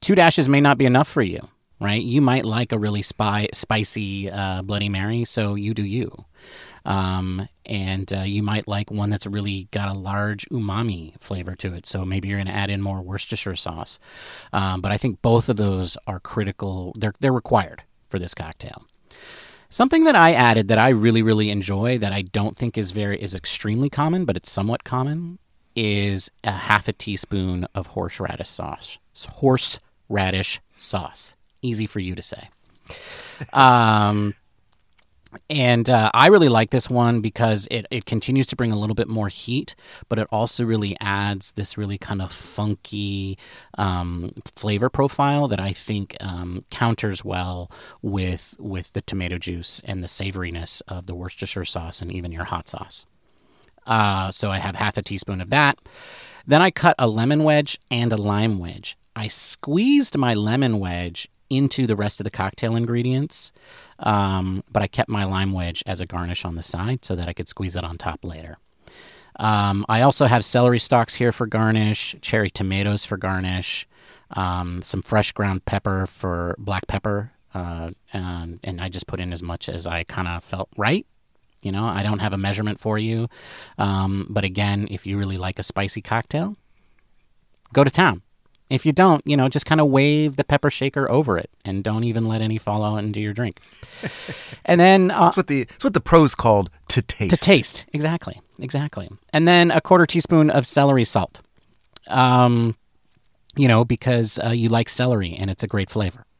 two 0.00 0.14
dashes 0.14 0.48
may 0.48 0.60
not 0.60 0.78
be 0.78 0.86
enough 0.86 1.08
for 1.08 1.22
you, 1.22 1.48
right? 1.80 2.02
You 2.02 2.20
might 2.20 2.44
like 2.44 2.72
a 2.72 2.78
really 2.78 3.02
spy, 3.02 3.48
spicy 3.52 4.30
uh, 4.30 4.62
Bloody 4.62 4.88
Mary, 4.88 5.24
so 5.24 5.54
you 5.54 5.74
do 5.74 5.84
you. 5.84 6.24
Um, 6.84 7.48
and 7.64 8.12
uh, 8.12 8.20
you 8.20 8.42
might 8.42 8.68
like 8.68 8.90
one 8.90 9.10
that's 9.10 9.26
really 9.26 9.68
got 9.70 9.88
a 9.88 9.94
large 9.94 10.46
umami 10.50 11.18
flavor 11.20 11.54
to 11.56 11.74
it. 11.74 11.86
So 11.86 12.04
maybe 12.04 12.28
you're 12.28 12.38
going 12.38 12.46
to 12.46 12.54
add 12.54 12.70
in 12.70 12.82
more 12.82 13.00
Worcestershire 13.00 13.56
sauce. 13.56 13.98
Um, 14.52 14.80
but 14.80 14.92
I 14.92 14.98
think 14.98 15.22
both 15.22 15.48
of 15.48 15.56
those 15.56 15.96
are 16.06 16.20
critical. 16.20 16.94
They're 16.96 17.14
they're 17.20 17.32
required 17.32 17.82
for 18.08 18.18
this 18.18 18.34
cocktail. 18.34 18.84
Something 19.70 20.04
that 20.04 20.14
I 20.14 20.32
added 20.34 20.68
that 20.68 20.78
I 20.78 20.90
really 20.90 21.22
really 21.22 21.50
enjoy 21.50 21.98
that 21.98 22.12
I 22.12 22.22
don't 22.22 22.56
think 22.56 22.76
is 22.76 22.90
very 22.90 23.20
is 23.20 23.34
extremely 23.34 23.90
common, 23.90 24.24
but 24.24 24.36
it's 24.36 24.50
somewhat 24.50 24.84
common, 24.84 25.38
is 25.74 26.30
a 26.44 26.52
half 26.52 26.86
a 26.86 26.92
teaspoon 26.92 27.66
of 27.74 27.88
horseradish 27.88 28.48
sauce. 28.48 28.98
Horseradish 29.16 30.60
sauce. 30.76 31.34
Easy 31.62 31.86
for 31.86 32.00
you 32.00 32.14
to 32.14 32.22
say. 32.22 32.50
Um, 33.52 34.34
and 35.50 35.88
uh, 35.88 36.10
I 36.14 36.28
really 36.28 36.48
like 36.48 36.70
this 36.70 36.88
one 36.88 37.20
because 37.20 37.68
it, 37.70 37.86
it 37.90 38.04
continues 38.06 38.46
to 38.48 38.56
bring 38.56 38.72
a 38.72 38.78
little 38.78 38.94
bit 38.94 39.08
more 39.08 39.28
heat, 39.28 39.74
but 40.08 40.18
it 40.18 40.26
also 40.30 40.64
really 40.64 40.96
adds 41.00 41.52
this 41.52 41.76
really 41.76 41.98
kind 41.98 42.22
of 42.22 42.32
funky 42.32 43.38
um, 43.78 44.32
flavor 44.56 44.88
profile 44.88 45.48
that 45.48 45.60
I 45.60 45.72
think 45.72 46.16
um, 46.20 46.64
counters 46.70 47.24
well 47.24 47.70
with 48.02 48.54
with 48.58 48.92
the 48.92 49.02
tomato 49.02 49.38
juice 49.38 49.80
and 49.84 50.02
the 50.02 50.08
savoriness 50.08 50.82
of 50.88 51.06
the 51.06 51.14
Worcestershire 51.14 51.64
sauce 51.64 52.00
and 52.00 52.12
even 52.12 52.32
your 52.32 52.44
hot 52.44 52.68
sauce. 52.68 53.06
Uh, 53.86 54.30
so 54.30 54.50
I 54.50 54.58
have 54.58 54.76
half 54.76 54.96
a 54.96 55.02
teaspoon 55.02 55.40
of 55.40 55.50
that. 55.50 55.78
Then 56.46 56.62
I 56.62 56.70
cut 56.70 56.94
a 56.98 57.08
lemon 57.08 57.44
wedge 57.44 57.78
and 57.90 58.12
a 58.12 58.16
lime 58.16 58.58
wedge. 58.58 58.96
I 59.16 59.28
squeezed 59.28 60.18
my 60.18 60.34
lemon 60.34 60.78
wedge 60.80 61.28
into 61.50 61.86
the 61.86 61.96
rest 61.96 62.20
of 62.20 62.24
the 62.24 62.30
cocktail 62.30 62.76
ingredients. 62.76 63.52
Um, 63.98 64.64
but 64.70 64.82
I 64.82 64.86
kept 64.86 65.08
my 65.08 65.24
lime 65.24 65.52
wedge 65.52 65.82
as 65.86 66.00
a 66.00 66.06
garnish 66.06 66.44
on 66.44 66.54
the 66.54 66.62
side 66.62 67.04
so 67.04 67.14
that 67.14 67.28
I 67.28 67.32
could 67.32 67.48
squeeze 67.48 67.76
it 67.76 67.84
on 67.84 67.98
top 67.98 68.24
later. 68.24 68.58
Um, 69.36 69.84
I 69.88 70.02
also 70.02 70.26
have 70.26 70.44
celery 70.44 70.78
stalks 70.78 71.14
here 71.14 71.32
for 71.32 71.46
garnish, 71.46 72.14
cherry 72.20 72.50
tomatoes 72.50 73.04
for 73.04 73.16
garnish, 73.16 73.86
um, 74.30 74.82
some 74.82 75.02
fresh 75.02 75.32
ground 75.32 75.64
pepper 75.64 76.06
for 76.06 76.54
black 76.58 76.86
pepper, 76.86 77.32
uh, 77.52 77.90
and, 78.12 78.60
and 78.62 78.80
I 78.80 78.88
just 78.88 79.06
put 79.06 79.20
in 79.20 79.32
as 79.32 79.42
much 79.42 79.68
as 79.68 79.86
I 79.86 80.04
kind 80.04 80.28
of 80.28 80.42
felt 80.42 80.68
right. 80.76 81.06
You 81.62 81.72
know, 81.72 81.84
I 81.84 82.02
don't 82.02 82.18
have 82.18 82.32
a 82.34 82.38
measurement 82.38 82.78
for 82.78 82.98
you, 82.98 83.28
um, 83.78 84.26
but 84.28 84.44
again, 84.44 84.86
if 84.90 85.06
you 85.06 85.18
really 85.18 85.38
like 85.38 85.58
a 85.58 85.62
spicy 85.62 86.02
cocktail, 86.02 86.56
go 87.72 87.82
to 87.82 87.90
town. 87.90 88.22
If 88.70 88.86
you 88.86 88.92
don't, 88.92 89.22
you 89.26 89.36
know, 89.36 89.48
just 89.48 89.66
kind 89.66 89.80
of 89.80 89.88
wave 89.88 90.36
the 90.36 90.44
pepper 90.44 90.70
shaker 90.70 91.08
over 91.10 91.36
it 91.38 91.50
and 91.64 91.84
don't 91.84 92.02
even 92.04 92.26
let 92.26 92.40
any 92.40 92.58
fall 92.58 92.82
out 92.82 92.96
into 92.98 93.20
your 93.20 93.32
drink. 93.34 93.60
and 94.64 94.80
then 94.80 95.10
uh, 95.10 95.26
That's 95.26 95.36
what 95.36 95.46
the 95.48 95.64
that's 95.64 95.84
what 95.84 95.92
the 95.94 96.00
pros 96.00 96.34
called 96.34 96.70
to 96.88 97.02
taste. 97.02 97.30
to 97.30 97.36
taste, 97.36 97.86
exactly, 97.92 98.40
exactly. 98.58 99.10
And 99.32 99.46
then 99.46 99.70
a 99.70 99.80
quarter 99.80 100.06
teaspoon 100.06 100.50
of 100.50 100.66
celery 100.66 101.04
salt. 101.04 101.40
Um, 102.08 102.76
you 103.56 103.68
know, 103.68 103.84
because 103.84 104.38
uh, 104.44 104.48
you 104.50 104.68
like 104.68 104.88
celery 104.88 105.34
and 105.34 105.50
it's 105.50 105.62
a 105.62 105.68
great 105.68 105.90
flavor. 105.90 106.24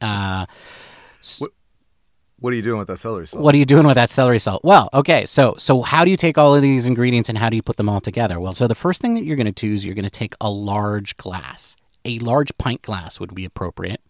Uh, 0.00 0.46
What 1.38 1.50
are 2.52 2.56
you 2.56 2.62
doing 2.62 2.78
with 2.78 2.88
that 2.88 2.98
celery 2.98 3.26
salt? 3.26 3.42
what 3.42 3.54
are 3.54 3.58
you 3.58 3.64
doing 3.64 3.86
with 3.86 3.94
that 3.94 4.10
celery 4.10 4.38
salt? 4.38 4.62
Well, 4.62 4.90
okay, 4.92 5.26
so 5.26 5.54
so 5.58 5.82
how 5.82 6.04
do 6.04 6.10
you 6.10 6.16
take 6.16 6.36
all 6.36 6.54
of 6.54 6.62
these 6.62 6.86
ingredients 6.86 7.28
and 7.28 7.38
how 7.38 7.48
do 7.48 7.56
you 7.56 7.62
put 7.62 7.76
them 7.76 7.88
all 7.88 8.00
together? 8.00 8.38
Well, 8.38 8.52
so 8.52 8.66
the 8.66 8.74
first 8.74 9.00
thing 9.00 9.14
that 9.14 9.24
you're 9.24 9.36
going 9.36 9.52
to 9.52 9.52
do 9.52 9.72
is 9.72 9.84
you're 9.84 9.94
going 9.94 10.04
to 10.04 10.10
take 10.10 10.34
a 10.40 10.50
large 10.50 11.16
glass. 11.16 11.76
A 12.04 12.18
large 12.20 12.56
pint 12.58 12.82
glass 12.82 13.18
would 13.18 13.34
be 13.34 13.44
appropriate. 13.44 14.00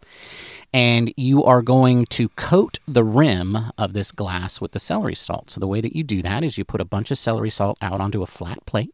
And 0.72 1.14
you 1.16 1.44
are 1.44 1.62
going 1.62 2.04
to 2.06 2.28
coat 2.30 2.78
the 2.86 3.04
rim 3.04 3.56
of 3.78 3.92
this 3.92 4.10
glass 4.12 4.60
with 4.60 4.72
the 4.72 4.80
celery 4.80 5.14
salt. 5.14 5.50
So 5.50 5.60
the 5.60 5.66
way 5.66 5.80
that 5.80 5.96
you 5.96 6.02
do 6.02 6.20
that 6.22 6.44
is 6.44 6.58
you 6.58 6.64
put 6.64 6.80
a 6.80 6.84
bunch 6.84 7.10
of 7.10 7.18
celery 7.18 7.50
salt 7.50 7.78
out 7.80 8.00
onto 8.00 8.22
a 8.22 8.26
flat 8.26 8.66
plate. 8.66 8.92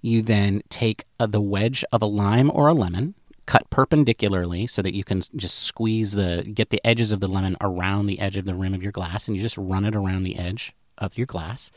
You 0.00 0.22
then 0.22 0.62
take 0.68 1.04
uh, 1.20 1.26
the 1.26 1.40
wedge 1.40 1.84
of 1.92 2.02
a 2.02 2.06
lime 2.06 2.50
or 2.52 2.66
a 2.66 2.74
lemon, 2.74 3.14
cut 3.46 3.68
perpendicularly 3.70 4.66
so 4.66 4.82
that 4.82 4.94
you 4.94 5.04
can 5.04 5.20
just 5.36 5.60
squeeze 5.60 6.12
the 6.12 6.48
get 6.54 6.70
the 6.70 6.80
edges 6.86 7.12
of 7.12 7.20
the 7.20 7.26
lemon 7.26 7.56
around 7.60 8.06
the 8.06 8.20
edge 8.20 8.36
of 8.36 8.44
the 8.44 8.54
rim 8.54 8.74
of 8.74 8.82
your 8.82 8.92
glass 8.92 9.26
and 9.26 9.36
you 9.36 9.42
just 9.42 9.58
run 9.58 9.84
it 9.84 9.96
around 9.96 10.22
the 10.22 10.38
edge 10.38 10.74
of 10.98 11.16
your 11.18 11.26
glass. 11.26 11.70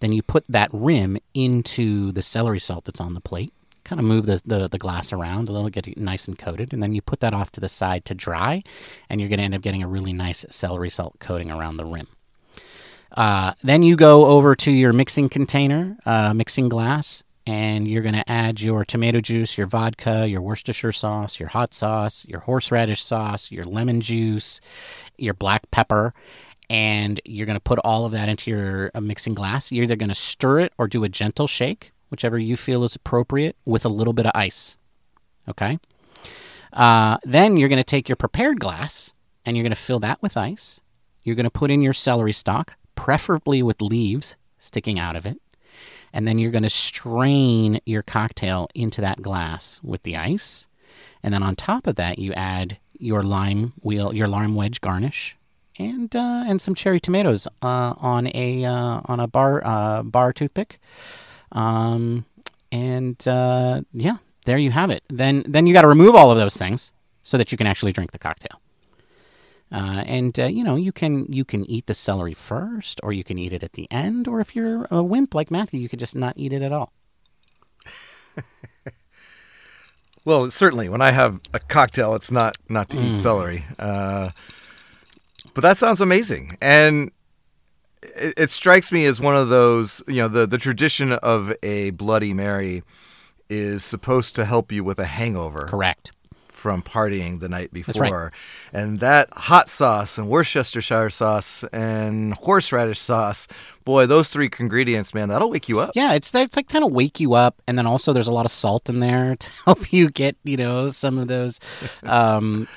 Then 0.00 0.12
you 0.12 0.22
put 0.22 0.44
that 0.48 0.70
rim 0.72 1.18
into 1.34 2.12
the 2.12 2.22
celery 2.22 2.60
salt 2.60 2.84
that's 2.84 3.00
on 3.00 3.14
the 3.14 3.20
plate. 3.20 3.52
Kind 3.84 3.98
of 3.98 4.04
move 4.04 4.26
the, 4.26 4.40
the, 4.44 4.68
the 4.68 4.78
glass 4.78 5.12
around 5.12 5.48
a 5.48 5.52
little, 5.52 5.68
get 5.68 5.88
it 5.88 5.96
nice 5.96 6.28
and 6.28 6.38
coated, 6.38 6.72
and 6.72 6.82
then 6.82 6.92
you 6.92 7.00
put 7.00 7.20
that 7.20 7.34
off 7.34 7.50
to 7.52 7.60
the 7.60 7.68
side 7.68 8.04
to 8.06 8.14
dry, 8.14 8.62
and 9.08 9.20
you're 9.20 9.28
going 9.28 9.38
to 9.38 9.44
end 9.44 9.54
up 9.54 9.62
getting 9.62 9.82
a 9.82 9.88
really 9.88 10.12
nice 10.12 10.44
celery 10.50 10.90
salt 10.90 11.18
coating 11.18 11.50
around 11.50 11.76
the 11.76 11.84
rim. 11.84 12.06
Uh, 13.16 13.54
then 13.62 13.82
you 13.82 13.96
go 13.96 14.26
over 14.26 14.54
to 14.54 14.70
your 14.70 14.92
mixing 14.92 15.28
container, 15.28 15.96
uh, 16.06 16.32
mixing 16.34 16.68
glass, 16.68 17.22
and 17.50 17.88
you're 17.88 18.02
going 18.02 18.14
to 18.14 18.30
add 18.30 18.60
your 18.60 18.84
tomato 18.84 19.20
juice, 19.20 19.58
your 19.58 19.66
vodka, 19.66 20.28
your 20.28 20.40
Worcestershire 20.40 20.92
sauce, 20.92 21.40
your 21.40 21.48
hot 21.48 21.74
sauce, 21.74 22.24
your 22.28 22.38
horseradish 22.38 23.02
sauce, 23.02 23.50
your 23.50 23.64
lemon 23.64 24.00
juice, 24.00 24.60
your 25.18 25.34
black 25.34 25.68
pepper, 25.72 26.14
and 26.68 27.20
you're 27.24 27.46
going 27.46 27.58
to 27.58 27.60
put 27.60 27.80
all 27.80 28.04
of 28.04 28.12
that 28.12 28.28
into 28.28 28.52
your 28.52 28.92
uh, 28.94 29.00
mixing 29.00 29.34
glass. 29.34 29.72
You're 29.72 29.82
either 29.82 29.96
going 29.96 30.10
to 30.10 30.14
stir 30.14 30.60
it 30.60 30.72
or 30.78 30.86
do 30.86 31.02
a 31.02 31.08
gentle 31.08 31.48
shake, 31.48 31.90
whichever 32.08 32.38
you 32.38 32.56
feel 32.56 32.84
is 32.84 32.94
appropriate, 32.94 33.56
with 33.64 33.84
a 33.84 33.88
little 33.88 34.12
bit 34.12 34.26
of 34.26 34.32
ice. 34.36 34.76
Okay? 35.48 35.80
Uh, 36.72 37.18
then 37.24 37.56
you're 37.56 37.68
going 37.68 37.78
to 37.78 37.84
take 37.84 38.08
your 38.08 38.14
prepared 38.14 38.60
glass 38.60 39.12
and 39.44 39.56
you're 39.56 39.64
going 39.64 39.72
to 39.72 39.76
fill 39.76 39.98
that 39.98 40.22
with 40.22 40.36
ice. 40.36 40.80
You're 41.24 41.34
going 41.34 41.44
to 41.44 41.50
put 41.50 41.72
in 41.72 41.82
your 41.82 41.94
celery 41.94 42.32
stalk, 42.32 42.76
preferably 42.94 43.60
with 43.60 43.82
leaves 43.82 44.36
sticking 44.60 45.00
out 45.00 45.16
of 45.16 45.26
it. 45.26 45.40
And 46.12 46.26
then 46.26 46.38
you're 46.38 46.50
going 46.50 46.64
to 46.64 46.70
strain 46.70 47.80
your 47.86 48.02
cocktail 48.02 48.68
into 48.74 49.00
that 49.00 49.22
glass 49.22 49.80
with 49.82 50.02
the 50.02 50.16
ice. 50.16 50.66
And 51.22 51.32
then 51.32 51.42
on 51.42 51.56
top 51.56 51.86
of 51.86 51.96
that, 51.96 52.18
you 52.18 52.32
add 52.32 52.78
your 52.98 53.22
lime 53.22 53.72
wheel, 53.82 54.14
your 54.14 54.28
lime 54.28 54.54
wedge 54.54 54.80
garnish, 54.80 55.36
and 55.78 56.14
uh, 56.14 56.44
and 56.46 56.60
some 56.60 56.74
cherry 56.74 57.00
tomatoes 57.00 57.48
uh, 57.62 57.94
on 57.96 58.30
a 58.34 58.64
uh, 58.64 59.00
on 59.04 59.20
a 59.20 59.26
bar 59.26 59.62
uh, 59.64 60.02
bar 60.02 60.32
toothpick. 60.32 60.78
Um, 61.52 62.24
and 62.70 63.26
uh, 63.26 63.82
yeah, 63.92 64.18
there 64.44 64.58
you 64.58 64.70
have 64.70 64.90
it. 64.90 65.02
Then 65.08 65.44
then 65.46 65.66
you 65.66 65.72
got 65.72 65.82
to 65.82 65.88
remove 65.88 66.14
all 66.14 66.30
of 66.30 66.38
those 66.38 66.56
things 66.56 66.92
so 67.22 67.38
that 67.38 67.52
you 67.52 67.58
can 67.58 67.66
actually 67.66 67.92
drink 67.92 68.12
the 68.12 68.18
cocktail. 68.18 68.60
Uh, 69.72 70.02
and 70.06 70.38
uh, 70.38 70.46
you 70.46 70.64
know 70.64 70.74
you 70.76 70.90
can 70.92 71.26
you 71.32 71.44
can 71.44 71.64
eat 71.70 71.86
the 71.86 71.94
celery 71.94 72.34
first, 72.34 73.00
or 73.04 73.12
you 73.12 73.22
can 73.22 73.38
eat 73.38 73.52
it 73.52 73.62
at 73.62 73.74
the 73.74 73.86
end, 73.90 74.26
or 74.26 74.40
if 74.40 74.56
you're 74.56 74.86
a 74.90 75.02
wimp 75.02 75.34
like 75.34 75.50
Matthew, 75.50 75.78
you 75.80 75.88
could 75.88 76.00
just 76.00 76.16
not 76.16 76.34
eat 76.36 76.52
it 76.52 76.62
at 76.62 76.72
all. 76.72 76.92
Well, 80.24 80.50
certainly 80.50 80.88
when 80.90 81.00
I 81.00 81.12
have 81.12 81.40
a 81.54 81.58
cocktail, 81.58 82.14
it's 82.14 82.30
not 82.30 82.56
not 82.68 82.90
to 82.90 82.96
Mm. 82.98 83.14
eat 83.14 83.22
celery. 83.22 83.64
Uh, 83.78 84.28
but 85.54 85.62
that 85.62 85.78
sounds 85.78 86.00
amazing, 86.02 86.58
and 86.60 87.10
it, 88.02 88.34
it 88.36 88.50
strikes 88.50 88.92
me 88.92 89.06
as 89.06 89.18
one 89.20 89.34
of 89.34 89.48
those. 89.48 90.02
You 90.06 90.22
know, 90.22 90.28
the 90.28 90.46
the 90.46 90.58
tradition 90.58 91.12
of 91.12 91.54
a 91.62 91.90
Bloody 91.90 92.34
Mary 92.34 92.82
is 93.48 93.82
supposed 93.82 94.34
to 94.36 94.44
help 94.44 94.70
you 94.70 94.84
with 94.84 94.98
a 94.98 95.06
hangover 95.06 95.64
Correct. 95.66 96.12
From 96.60 96.82
partying 96.82 97.40
the 97.40 97.48
night 97.48 97.70
That's 97.72 97.98
right. 97.98 98.08
before, 98.08 98.32
and 98.70 99.00
that 99.00 99.32
hot 99.32 99.70
sauce 99.70 100.18
and 100.18 100.28
Worcestershire 100.28 101.08
sauce 101.08 101.64
and 101.72 102.34
horseradish 102.34 103.00
sauce. 103.00 103.48
Boy, 103.84 104.04
those 104.04 104.28
three 104.28 104.50
ingredients, 104.58 105.14
man, 105.14 105.30
that'll 105.30 105.50
wake 105.50 105.70
you 105.70 105.80
up. 105.80 105.92
Yeah, 105.94 106.12
it's 106.12 106.34
it's 106.34 106.54
like 106.54 106.68
kind 106.68 106.84
of 106.84 106.92
wake 106.92 107.18
you 107.18 107.32
up, 107.32 107.62
and 107.66 107.78
then 107.78 107.86
also 107.86 108.12
there's 108.12 108.28
a 108.28 108.32
lot 108.32 108.44
of 108.44 108.52
salt 108.52 108.90
in 108.90 109.00
there 109.00 109.36
to 109.40 109.50
help 109.64 109.90
you 109.90 110.10
get 110.10 110.36
you 110.44 110.58
know 110.58 110.90
some 110.90 111.18
of 111.18 111.28
those 111.28 111.60
um, 112.02 112.68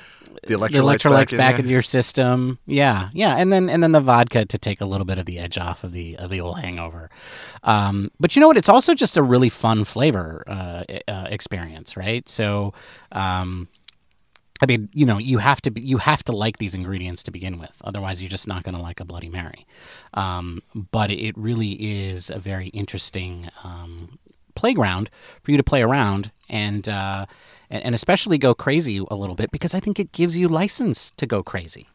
The 0.42 0.54
electrolytes, 0.54 0.70
the 0.70 0.78
electrolytes 0.78 1.32
in 1.32 1.38
back, 1.38 1.52
there. 1.52 1.60
into 1.60 1.70
your 1.70 1.82
system. 1.82 2.58
Yeah, 2.66 3.10
yeah, 3.12 3.36
and 3.36 3.52
then 3.52 3.70
and 3.70 3.82
then 3.82 3.92
the 3.92 4.00
vodka 4.00 4.44
to 4.44 4.58
take 4.58 4.80
a 4.80 4.86
little 4.86 5.04
bit 5.04 5.18
of 5.18 5.26
the 5.26 5.38
edge 5.38 5.58
off 5.58 5.84
of 5.84 5.92
the 5.92 6.16
of 6.18 6.30
the 6.30 6.40
old 6.40 6.60
hangover. 6.60 7.10
Um, 7.62 8.10
but 8.20 8.34
you 8.34 8.40
know 8.40 8.48
what? 8.48 8.56
It's 8.56 8.68
also 8.68 8.94
just 8.94 9.16
a 9.16 9.22
really 9.22 9.48
fun 9.48 9.84
flavor 9.84 10.44
uh, 10.46 10.84
uh, 11.08 11.26
experience, 11.30 11.96
right? 11.96 12.28
So. 12.28 12.74
Um, 13.12 13.68
I 14.62 14.66
mean, 14.66 14.88
you 14.94 15.04
know, 15.04 15.18
you 15.18 15.38
have 15.38 15.60
to 15.62 15.70
be, 15.70 15.80
you 15.80 15.98
have 15.98 16.22
to 16.24 16.32
like 16.32 16.58
these 16.58 16.74
ingredients 16.74 17.24
to 17.24 17.32
begin 17.32 17.58
with. 17.58 17.72
Otherwise, 17.82 18.22
you're 18.22 18.30
just 18.30 18.46
not 18.46 18.62
going 18.62 18.76
to 18.76 18.80
like 18.80 19.00
a 19.00 19.04
Bloody 19.04 19.28
Mary. 19.28 19.66
Um, 20.14 20.62
but 20.74 21.10
it 21.10 21.36
really 21.36 21.72
is 21.72 22.30
a 22.30 22.38
very 22.38 22.68
interesting 22.68 23.50
um, 23.64 24.18
playground 24.54 25.10
for 25.42 25.50
you 25.50 25.56
to 25.56 25.62
play 25.62 25.82
around 25.82 26.30
and, 26.48 26.88
uh, 26.88 27.26
and 27.70 27.84
and 27.84 27.94
especially 27.94 28.38
go 28.38 28.54
crazy 28.54 29.04
a 29.10 29.16
little 29.16 29.34
bit 29.34 29.50
because 29.50 29.74
I 29.74 29.80
think 29.80 29.98
it 29.98 30.12
gives 30.12 30.36
you 30.36 30.48
license 30.48 31.10
to 31.12 31.26
go 31.26 31.42
crazy. 31.42 31.88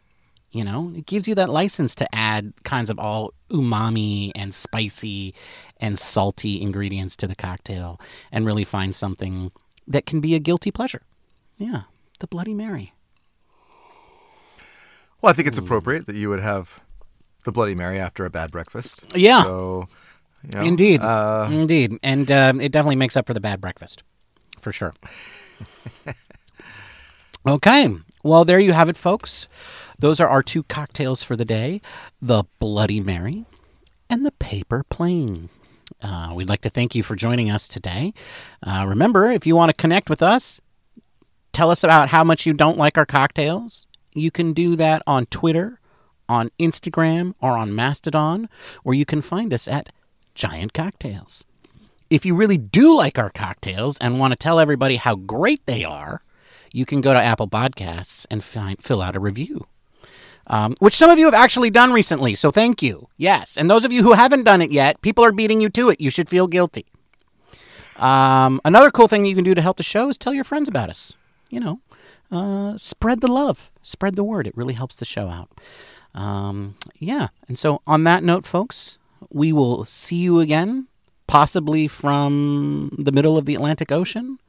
You 0.51 0.63
know, 0.63 0.91
it 0.95 1.05
gives 1.05 1.27
you 1.27 1.35
that 1.35 1.49
license 1.49 1.93
to 1.95 2.15
add 2.15 2.53
kinds 2.63 2.89
of 2.89 2.97
all 2.97 3.33
umami 3.51 4.31
and 4.33 4.51
spicy 4.51 5.35
and 5.79 5.97
salty 5.97 6.59
ingredients 6.59 7.15
to 7.17 7.27
the 7.27 7.35
cocktail 7.35 8.01
and 8.31 8.47
really 8.47 8.63
find 8.63 8.95
something 8.95 9.51
that 9.87 10.07
can 10.07 10.19
be 10.21 10.33
a 10.33 10.39
guilty 10.39 10.71
pleasure. 10.71 11.03
Yeah, 11.57 11.83
the 12.19 12.27
Bloody 12.27 12.55
Mary. 12.55 12.93
Well, 15.21 15.29
I 15.29 15.33
think 15.33 15.47
it's 15.47 15.57
appropriate 15.57 16.07
that 16.07 16.15
you 16.15 16.29
would 16.29 16.39
have 16.39 16.79
the 17.43 17.51
Bloody 17.51 17.75
Mary 17.75 17.99
after 17.99 18.25
a 18.25 18.29
bad 18.29 18.51
breakfast. 18.51 19.03
Yeah. 19.13 19.43
So, 19.43 19.87
you 20.43 20.59
know, 20.59 20.65
Indeed. 20.65 21.01
Uh, 21.01 21.47
Indeed. 21.51 21.97
And 22.03 22.31
um, 22.31 22.61
it 22.61 22.71
definitely 22.71 22.95
makes 22.95 23.17
up 23.17 23.27
for 23.27 23.33
the 23.33 23.41
bad 23.41 23.61
breakfast, 23.61 24.03
for 24.59 24.71
sure. 24.71 24.93
okay. 27.47 27.95
Well, 28.23 28.45
there 28.45 28.59
you 28.59 28.73
have 28.73 28.89
it, 28.89 28.97
folks. 28.97 29.47
Those 29.99 30.19
are 30.19 30.27
our 30.27 30.43
two 30.43 30.63
cocktails 30.63 31.23
for 31.23 31.35
the 31.35 31.45
day 31.45 31.81
the 32.21 32.43
Bloody 32.59 32.99
Mary 32.99 33.45
and 34.09 34.25
the 34.25 34.31
Paper 34.31 34.83
Plane. 34.89 35.49
Uh, 36.01 36.31
we'd 36.33 36.49
like 36.49 36.61
to 36.61 36.69
thank 36.69 36.95
you 36.95 37.03
for 37.03 37.15
joining 37.15 37.51
us 37.51 37.67
today. 37.67 38.13
Uh, 38.65 38.85
remember, 38.87 39.31
if 39.31 39.45
you 39.45 39.55
want 39.55 39.69
to 39.69 39.81
connect 39.81 40.09
with 40.09 40.21
us, 40.23 40.61
tell 41.51 41.71
us 41.71 41.83
about 41.83 42.09
how 42.09 42.23
much 42.23 42.45
you 42.45 42.53
don't 42.53 42.77
like 42.77 42.97
our 42.97 43.05
cocktails. 43.05 43.85
You 44.13 44.31
can 44.31 44.53
do 44.53 44.75
that 44.77 45.01
on 45.05 45.25
Twitter, 45.27 45.79
on 46.27 46.51
Instagram, 46.59 47.33
or 47.41 47.57
on 47.57 47.75
Mastodon, 47.75 48.47
or 48.83 48.93
you 48.93 49.05
can 49.05 49.21
find 49.21 49.53
us 49.53 49.67
at 49.67 49.89
Giant 50.39 50.71
Cocktails. 50.73 51.43
If 52.09 52.25
you 52.25 52.33
really 52.33 52.57
do 52.57 52.95
like 52.95 53.19
our 53.19 53.29
cocktails 53.29 53.97
and 53.97 54.19
want 54.19 54.31
to 54.31 54.37
tell 54.37 54.57
everybody 54.57 54.95
how 54.95 55.15
great 55.15 55.65
they 55.65 55.83
are, 55.83 56.21
you 56.71 56.85
can 56.85 57.01
go 57.01 57.11
to 57.11 57.19
Apple 57.19 57.49
Podcasts 57.49 58.25
and 58.31 58.41
find, 58.41 58.81
fill 58.81 59.01
out 59.01 59.17
a 59.17 59.19
review. 59.19 59.67
Um, 60.47 60.77
which 60.79 60.95
some 60.95 61.09
of 61.09 61.19
you 61.19 61.25
have 61.25 61.33
actually 61.33 61.69
done 61.69 61.91
recently, 61.91 62.35
so 62.35 62.51
thank 62.51 62.81
you. 62.81 63.09
Yes. 63.17 63.57
And 63.57 63.69
those 63.69 63.83
of 63.83 63.91
you 63.91 64.01
who 64.01 64.13
haven't 64.13 64.45
done 64.45 64.61
it 64.61 64.71
yet, 64.71 65.01
people 65.01 65.25
are 65.25 65.33
beating 65.33 65.59
you 65.59 65.67
to 65.71 65.89
it. 65.89 65.99
You 65.99 66.09
should 66.09 66.29
feel 66.29 66.47
guilty. 66.47 66.85
Um, 67.97 68.61
another 68.63 68.91
cool 68.91 69.09
thing 69.09 69.25
you 69.25 69.35
can 69.35 69.43
do 69.43 69.53
to 69.53 69.61
help 69.61 69.75
the 69.75 69.83
show 69.83 70.07
is 70.07 70.17
tell 70.17 70.33
your 70.33 70.45
friends 70.45 70.69
about 70.69 70.89
us. 70.89 71.11
You 71.49 71.59
know, 71.59 71.81
uh, 72.31 72.77
spread 72.77 73.19
the 73.19 73.27
love, 73.27 73.69
spread 73.81 74.15
the 74.15 74.23
word. 74.23 74.47
It 74.47 74.55
really 74.55 74.75
helps 74.75 74.95
the 74.95 75.05
show 75.05 75.27
out. 75.27 75.49
Um, 76.15 76.75
yeah. 76.97 77.27
And 77.49 77.59
so, 77.59 77.81
on 77.85 78.05
that 78.05 78.23
note, 78.23 78.45
folks, 78.45 78.98
we 79.31 79.53
will 79.53 79.85
see 79.85 80.15
you 80.17 80.39
again, 80.39 80.87
possibly 81.27 81.87
from 81.87 82.91
the 82.97 83.11
middle 83.11 83.37
of 83.37 83.45
the 83.45 83.55
Atlantic 83.55 83.91
Ocean 83.91 84.39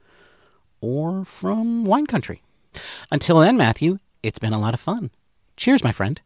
or 0.81 1.23
from 1.25 1.85
wine 1.85 2.07
country. 2.07 2.41
Until 3.11 3.39
then, 3.39 3.57
Matthew, 3.57 3.99
it's 4.23 4.39
been 4.39 4.53
a 4.53 4.59
lot 4.59 4.73
of 4.73 4.79
fun. 4.79 5.11
Cheers, 5.57 5.83
my 5.83 5.91
friend. 5.91 6.19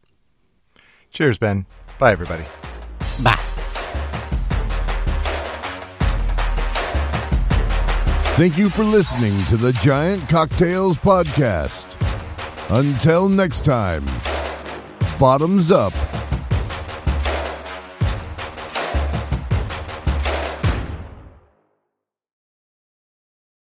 cheers, 1.10 1.38
Ben. 1.38 1.66
Bye, 1.98 2.12
everybody. 2.12 2.44
Bye. 3.22 3.36
Thank 8.36 8.58
you 8.58 8.68
for 8.68 8.84
listening 8.84 9.42
to 9.46 9.56
the 9.56 9.72
Giant 9.80 10.28
Cocktails 10.28 10.98
Podcast. 10.98 11.96
Until 12.68 13.28
next 13.30 13.64
time, 13.64 14.04
bottoms 15.18 15.72
up 15.72 15.94